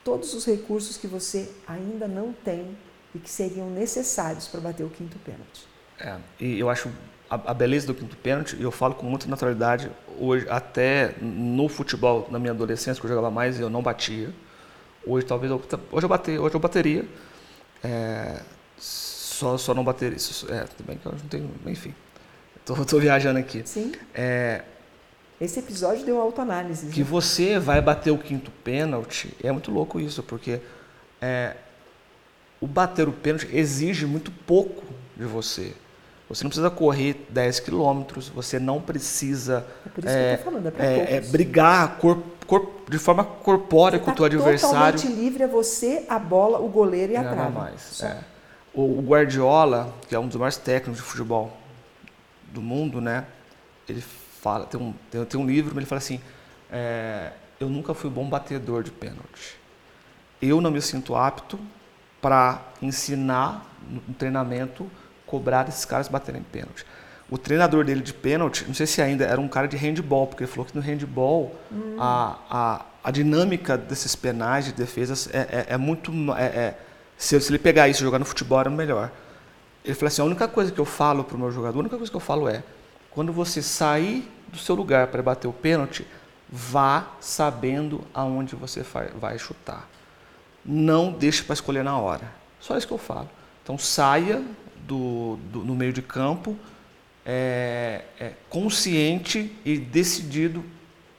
[0.04, 2.76] todos os recursos que você ainda não tem
[3.14, 5.66] e que seriam necessários para bater o quinto pênalti.
[5.98, 6.90] É, e eu acho
[7.30, 11.68] a, a, beleza do quinto pênalti, e eu falo com muita naturalidade, hoje, até no
[11.68, 14.32] futebol, na minha adolescência, que eu jogava mais, eu não batia.
[15.06, 17.04] Hoje talvez eu, hoje eu, bate, hoje eu bateria.
[17.82, 18.40] É,
[18.78, 20.16] só, só não bateria.
[20.48, 21.50] É, bem que eu não tenho.
[21.66, 21.94] Enfim.
[22.74, 23.62] Tô, tô viajando aqui.
[23.64, 23.92] Sim.
[24.14, 24.62] É,
[25.40, 26.86] Esse episódio deu autoanálise.
[26.86, 27.06] Que né?
[27.08, 30.60] você vai bater o quinto pênalti, é muito louco isso, porque
[31.20, 31.56] é,
[32.60, 34.84] o bater o pênalti exige muito pouco
[35.16, 35.74] de você.
[36.28, 39.66] Você não precisa correr 10 quilômetros, você não precisa
[40.06, 41.98] É tô falando, é é, é, brigar
[42.88, 44.98] de forma corpórea com o teu Tá adversário.
[44.98, 47.52] Totalmente livre é você, a bola, o goleiro e a Nada trave.
[47.54, 47.80] mais.
[47.82, 48.06] Só.
[48.06, 48.18] é.
[48.72, 51.52] O, o Guardiola, que é um dos maiores técnicos de futebol
[52.52, 53.24] do mundo, né?
[53.88, 56.20] Ele fala, tem um, tem, tem um livro, ele fala assim:
[56.70, 59.56] é, eu nunca fui bom batedor de pênalti.
[60.40, 61.58] Eu não me sinto apto
[62.20, 63.66] para ensinar
[64.08, 64.90] no treinamento
[65.26, 66.84] cobrar esses caras baterem pênalti.
[67.30, 70.44] O treinador dele de pênalti, não sei se ainda era um cara de handball, porque
[70.44, 71.56] ele falou que no handball
[71.98, 76.12] a, a, a dinâmica desses penais de defesas é, é, é muito.
[76.34, 76.78] É, é-
[77.16, 79.10] se, se ele pegar isso e jogar no futebol era melhor.
[79.84, 81.96] Ele falou assim: a única coisa que eu falo para o meu jogador, a única
[81.96, 82.62] coisa que eu falo é:
[83.10, 86.06] quando você sair do seu lugar para bater o pênalti,
[86.48, 88.84] vá sabendo aonde você
[89.18, 89.88] vai chutar.
[90.64, 92.30] Não deixe para escolher na hora.
[92.60, 93.28] Só isso que eu falo.
[93.62, 94.42] Então saia
[94.86, 96.56] do, do- no meio de campo
[97.24, 100.64] é, é, consciente e decidido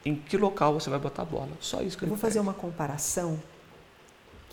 [0.06, 1.50] em que local você vai botar a bola.
[1.60, 3.40] Só isso que Eu vou fazer uma comparação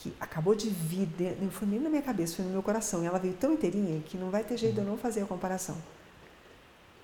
[0.01, 1.09] que acabou de vir,
[1.40, 3.03] não foi nem na minha cabeça, foi no meu coração.
[3.03, 5.26] E ela veio tão inteirinha que não vai ter jeito de eu não fazer a
[5.26, 5.76] comparação.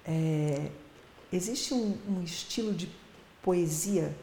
[0.04, 0.70] É,
[1.30, 2.88] existe um, um estilo de
[3.42, 4.16] poesia,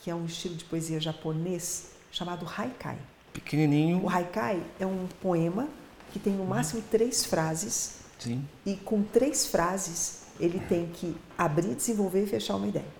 [0.00, 2.98] que é um estilo de poesia japonês, chamado haikai.
[3.32, 4.02] pequenininho.
[4.02, 5.68] O haikai é um poema
[6.12, 8.44] que tem no máximo três frases Sim.
[8.66, 12.98] e com três frases ele tem que abrir, desenvolver e fechar uma ideia.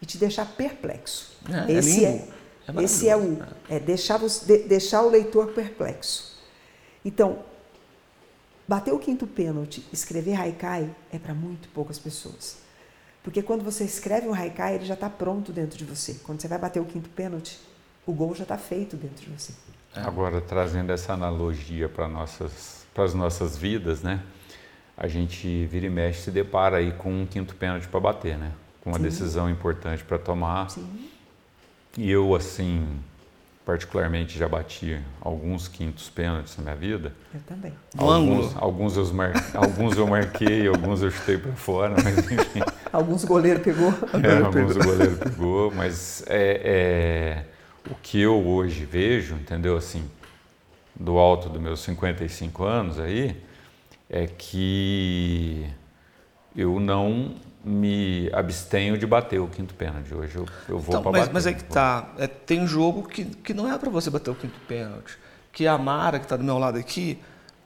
[0.00, 1.36] E te deixar perplexo.
[1.50, 2.06] É, é esse lindo.
[2.06, 2.37] é,
[2.76, 3.38] É esse é o
[3.68, 6.36] é deixar, de- deixar o leitor perplexo.
[7.04, 7.38] Então,
[8.66, 12.58] bater o quinto pênalti, escrever haikai é para muito poucas pessoas.
[13.22, 16.14] Porque quando você escreve um haikai, ele já está pronto dentro de você.
[16.24, 17.58] Quando você vai bater o quinto pênalti,
[18.06, 19.52] o gol já está feito dentro de você.
[19.94, 24.22] Agora, trazendo essa analogia para nossas, as nossas vidas, né?
[24.96, 28.52] A gente vira e mexe se depara aí com um quinto pênalti para bater, né?
[28.80, 29.04] Com uma Sim.
[29.04, 30.70] decisão importante para tomar.
[30.70, 31.08] Sim.
[31.96, 32.86] E eu, assim,
[33.68, 37.12] particularmente já bati alguns quintos pênaltis na minha vida.
[37.34, 37.74] Eu também.
[37.96, 38.52] Alguns, ângulo.
[38.56, 39.32] alguns, eu mar...
[39.54, 42.60] alguns eu marquei, alguns eu chutei para fora, mas enfim.
[42.90, 43.92] Alguns goleiros pegou.
[44.24, 47.44] É, alguns o goleiro pegou, mas é, é,
[47.90, 49.76] o que eu hoje vejo, entendeu?
[49.76, 50.02] Assim,
[50.98, 53.36] do alto dos meus 55 anos aí,
[54.08, 55.66] é que
[56.56, 57.34] eu não
[57.64, 60.14] me abstenho de bater o quinto pênalti.
[60.14, 61.34] Hoje eu, eu vou Então, para mas, bater.
[61.34, 62.08] mas aí que tá.
[62.18, 65.18] É, tem jogo que, que não é para você bater o quinto pênalti.
[65.52, 67.18] Que a Mara, que está do meu lado aqui,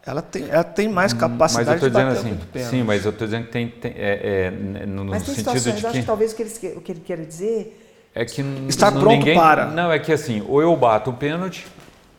[0.05, 1.19] ela tem, ela tem mais Hum,
[1.51, 2.71] Mas eu capacidade estou de dizendo bater assim, o quinto pênalti.
[2.71, 4.51] sim, mas eu estou dizendo que tem, tem- é, é,
[4.87, 6.77] no, no Mas tem sentido situações, de eu acho que que talvez o que, ele,
[6.77, 7.79] o que ele quer dizer
[8.15, 9.67] É que n- pronto ninguém, para.
[9.67, 11.67] Não, é que assim, ou eu bato o pênalti,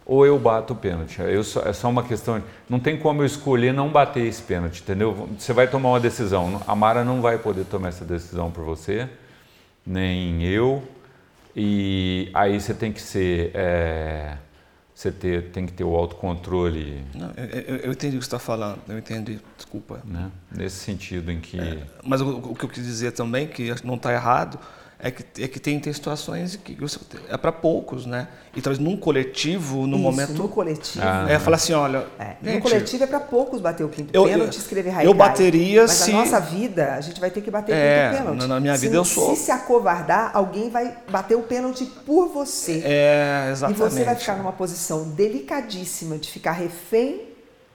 [0.06, 1.22] ou eu bato o pênalti.
[1.22, 2.42] Eu só- é só uma questão.
[2.70, 5.30] Não tem como eu escolher não bater esse pênalti, entendeu?
[5.38, 6.62] Você vai tomar uma decisão.
[6.68, 9.08] A Mara não vai poder tomar essa decisão por você,
[9.86, 10.84] nem eu.
[11.56, 13.52] E aí você tem que ser.
[13.54, 14.38] é,
[14.96, 18.40] você ter, tem que ter o autocontrole, Não, eu, eu- entendi o que você está
[18.40, 20.02] falando, eu entendi, desculpa.
[20.06, 20.30] né?
[20.56, 21.58] Nesse sentido em que.
[22.04, 24.60] Mas o, o que eu quis dizer também, que não está errado,
[25.04, 26.98] é que, é que tem, tem situações que você-
[27.30, 28.28] é para poucos, né?
[28.56, 30.34] E talvez num coletivo, no Isso, momento.
[30.34, 31.04] no coletivo.
[31.06, 32.06] Ah, é falar assim, olha.
[32.18, 34.96] É, no gente, coletivo é para poucos bater o quinto Eu- pênalti, eu- escrever eu
[34.98, 35.14] haikai.
[35.14, 38.18] bateria Mas se- na nossa vida, a gente vai ter que bater o É, quinto
[38.24, 38.40] pênalti.
[38.40, 41.86] na- na minha se, vida eu sou- Se se acovardar, alguém vai bater o pênalti
[42.06, 42.82] por você.
[42.86, 43.80] É, e exatamente.
[43.82, 47.24] você vai ficar numa posição delicadíssima de ficar refém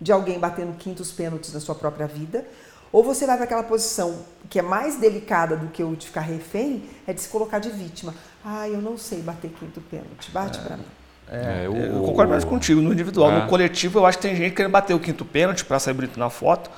[0.01, 2.45] de alguém batendo quintos pênaltis na sua própria vida.
[2.91, 4.15] Ou você vai para aquela posição
[4.49, 7.71] que é mais delicada do que o de ficar refém, é de se colocar de
[7.71, 8.15] vítima.
[8.45, 10.85] Ah, eu não sei bater quinto pênalti, bate pra mim.
[11.31, 12.81] É, É, o- eu concordo mais contigo.
[12.81, 13.41] No individual, É.
[13.43, 16.19] no coletivo, eu acho que tem gente querendo bater o quinto pênalti para sair bonito
[16.19, 16.71] na foto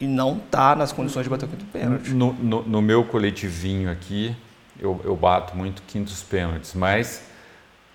[0.00, 2.10] e não tá nas condições de bater o quinto pênalti.
[2.10, 4.36] No, no- no meu coletivinho aqui,
[4.78, 7.22] eu, eu bato muito quintos pênaltis, mas,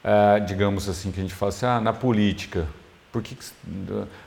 [0.03, 2.67] ah, digamos assim, que a gente fala assim, ah, na política,
[3.11, 3.45] por que, que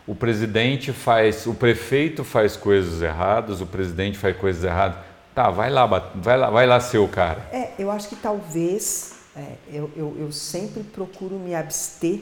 [0.07, 4.99] o presidente faz, o prefeito faz coisas erradas, o presidente faz coisas erradas?
[5.35, 7.49] Tá, vai lá, vai lá, vai lá ser o cara.
[7.51, 12.21] É, eu acho que talvez é, eu, eu, eu sempre procuro me abster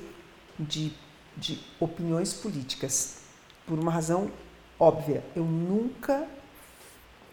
[0.58, 0.92] de,
[1.36, 3.18] de opiniões políticas
[3.66, 4.30] por uma razão
[4.78, 5.22] óbvia.
[5.36, 6.24] Eu nunca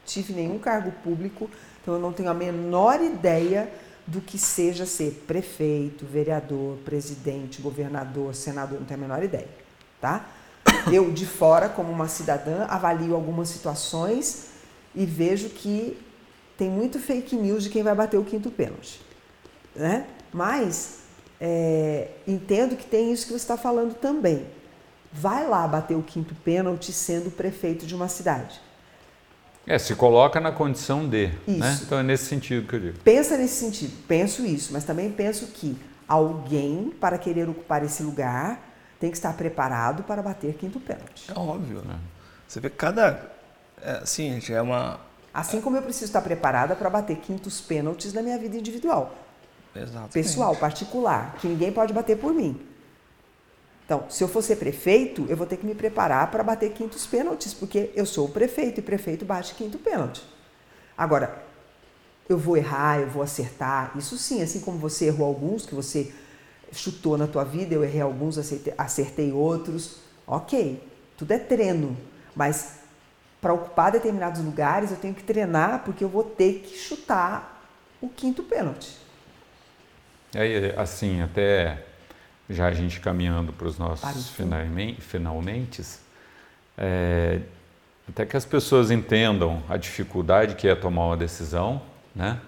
[0.05, 1.49] tive nenhum cargo público,
[1.82, 3.71] então eu não tenho a menor ideia
[4.10, 9.47] do que seja ser prefeito, vereador, presidente, governador, senador, não tenho a menor ideia,
[10.01, 10.28] tá?
[10.91, 14.47] Eu de fora, como uma cidadã, avalio algumas situações
[14.95, 15.97] e vejo que
[16.57, 18.99] tem muito fake news de quem vai bater o quinto pênalti,
[19.76, 20.07] né?
[20.34, 20.99] Mas
[21.39, 24.45] é, entendo que tem isso que você está falando também.
[25.12, 28.60] Vai lá bater o quinto pênalti sendo prefeito de uma cidade.
[29.68, 31.28] É, se coloca na condição de.
[31.28, 31.34] Né?
[31.47, 31.60] Isso.
[31.60, 31.80] Né?
[31.84, 32.99] Então é nesse sentido que eu digo.
[33.03, 38.60] Pensa nesse sentido, penso isso, mas também penso que alguém, para querer ocupar esse lugar,
[38.99, 41.30] tem que estar preparado para bater quinto pênalti.
[41.30, 41.99] É óbvio, né?
[42.47, 43.32] Você vê cada.
[43.82, 44.99] É, assim, gente, é uma.
[45.32, 49.14] Assim como eu preciso estar preparada para bater quintos pênaltis na minha vida individual.
[49.76, 50.12] Exatamente.
[50.12, 52.60] Pessoal, particular, que ninguém pode bater por mim.
[53.89, 57.07] Então, se eu for ser prefeito, eu vou ter que me preparar para bater quintos
[57.07, 60.21] pênaltis, porque eu sou o prefeito e prefeito bate quinto pênalti.
[60.95, 61.41] Agora,
[62.29, 66.13] eu vou errar, eu vou acertar, isso sim, assim como você errou alguns, que você
[66.71, 68.37] chutou na tua vida, eu errei alguns,
[68.77, 70.01] acertei, outros.
[70.27, 70.87] Ok,
[71.17, 71.97] tudo é treino,
[72.35, 72.81] mas
[73.41, 77.67] para ocupar determinados lugares eu tenho que treinar porque eu vou ter que chutar
[77.99, 78.95] o quinto pênalti.
[80.35, 81.88] Aí, assim, até
[82.49, 85.83] já a gente caminhando para os nossos finalmente, finalmente
[86.77, 87.41] é,
[88.07, 91.81] até que as pessoas entendam a dificuldade que é tomar uma decisão,
[92.15, 92.39] né?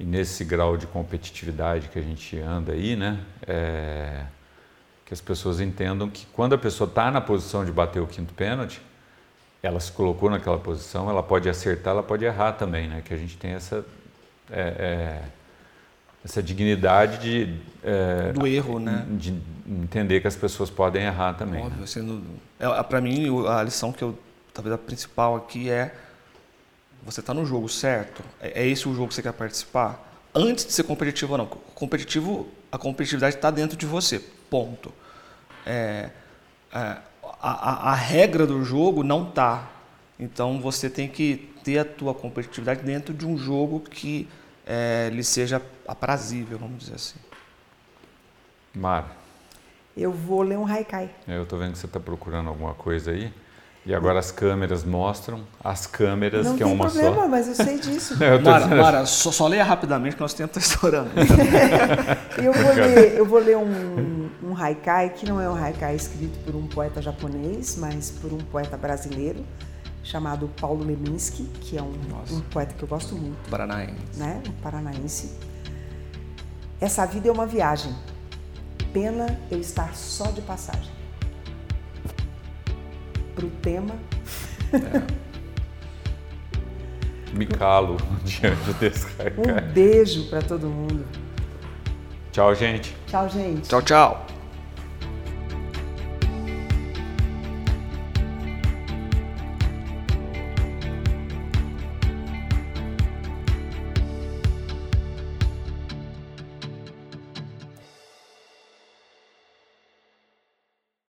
[0.00, 3.20] E nesse grau de competitividade que a gente anda aí, né?
[3.46, 4.24] É,
[5.04, 8.34] que as pessoas entendam que quando a pessoa está na posição de bater o quinto
[8.34, 8.80] pênalti,
[9.62, 13.02] ela se colocou naquela posição, ela pode acertar, ela pode errar também, né?
[13.04, 13.84] Que a gente tem essa
[14.50, 15.22] é, é,
[16.24, 19.06] essa dignidade de é, do erro, né?
[19.10, 19.34] De
[19.66, 21.62] entender que as pessoas podem errar também.
[21.62, 21.86] Óbvio, né?
[21.86, 22.22] sendo
[22.58, 24.18] é, para mim a lição que eu
[24.52, 25.94] talvez a principal aqui é
[27.04, 30.10] você está no jogo certo, é, é esse o jogo que você quer participar.
[30.34, 34.18] Antes de ser competitivo ou não, competitivo a competitividade está dentro de você,
[34.48, 34.92] ponto.
[35.66, 36.10] É,
[36.72, 36.96] é,
[37.40, 39.70] a, a, regra do jogo não tá.
[40.18, 44.28] Então você tem que ter a tua competitividade dentro de um jogo que
[44.66, 47.18] é, lhe seja aprazível, vamos dizer assim.
[48.74, 49.16] Mar.
[49.96, 51.10] Eu vou ler um haikai.
[51.28, 53.32] É, eu estou vendo que você está procurando alguma coisa aí.
[53.84, 57.22] E agora as câmeras mostram, as câmeras, não que é uma problema, só.
[57.22, 58.16] Não mas eu sei disso.
[58.16, 61.10] não, eu Mara, Mara só, só, leia rapidamente que nós temos estourando.
[62.38, 66.38] eu, vou ler, eu vou ler um, um haikai, que não é um haikai escrito
[66.44, 69.44] por um poeta japonês, mas por um poeta brasileiro,
[70.02, 71.92] chamado Paulo Leminski, que é um,
[72.30, 73.48] um poeta que eu gosto muito.
[73.48, 74.18] Paranaense.
[74.18, 74.42] Né?
[74.48, 75.38] Um paranaense.
[76.80, 77.94] Essa vida é uma viagem.
[78.92, 80.90] Pena eu estar só de passagem
[83.34, 83.94] para o tema.
[84.72, 85.22] É.
[87.32, 89.06] Me calo diante desse
[89.38, 91.06] Um beijo para todo mundo.
[92.30, 92.94] Tchau, gente.
[93.06, 93.68] Tchau, gente.
[93.68, 94.26] Tchau, tchau.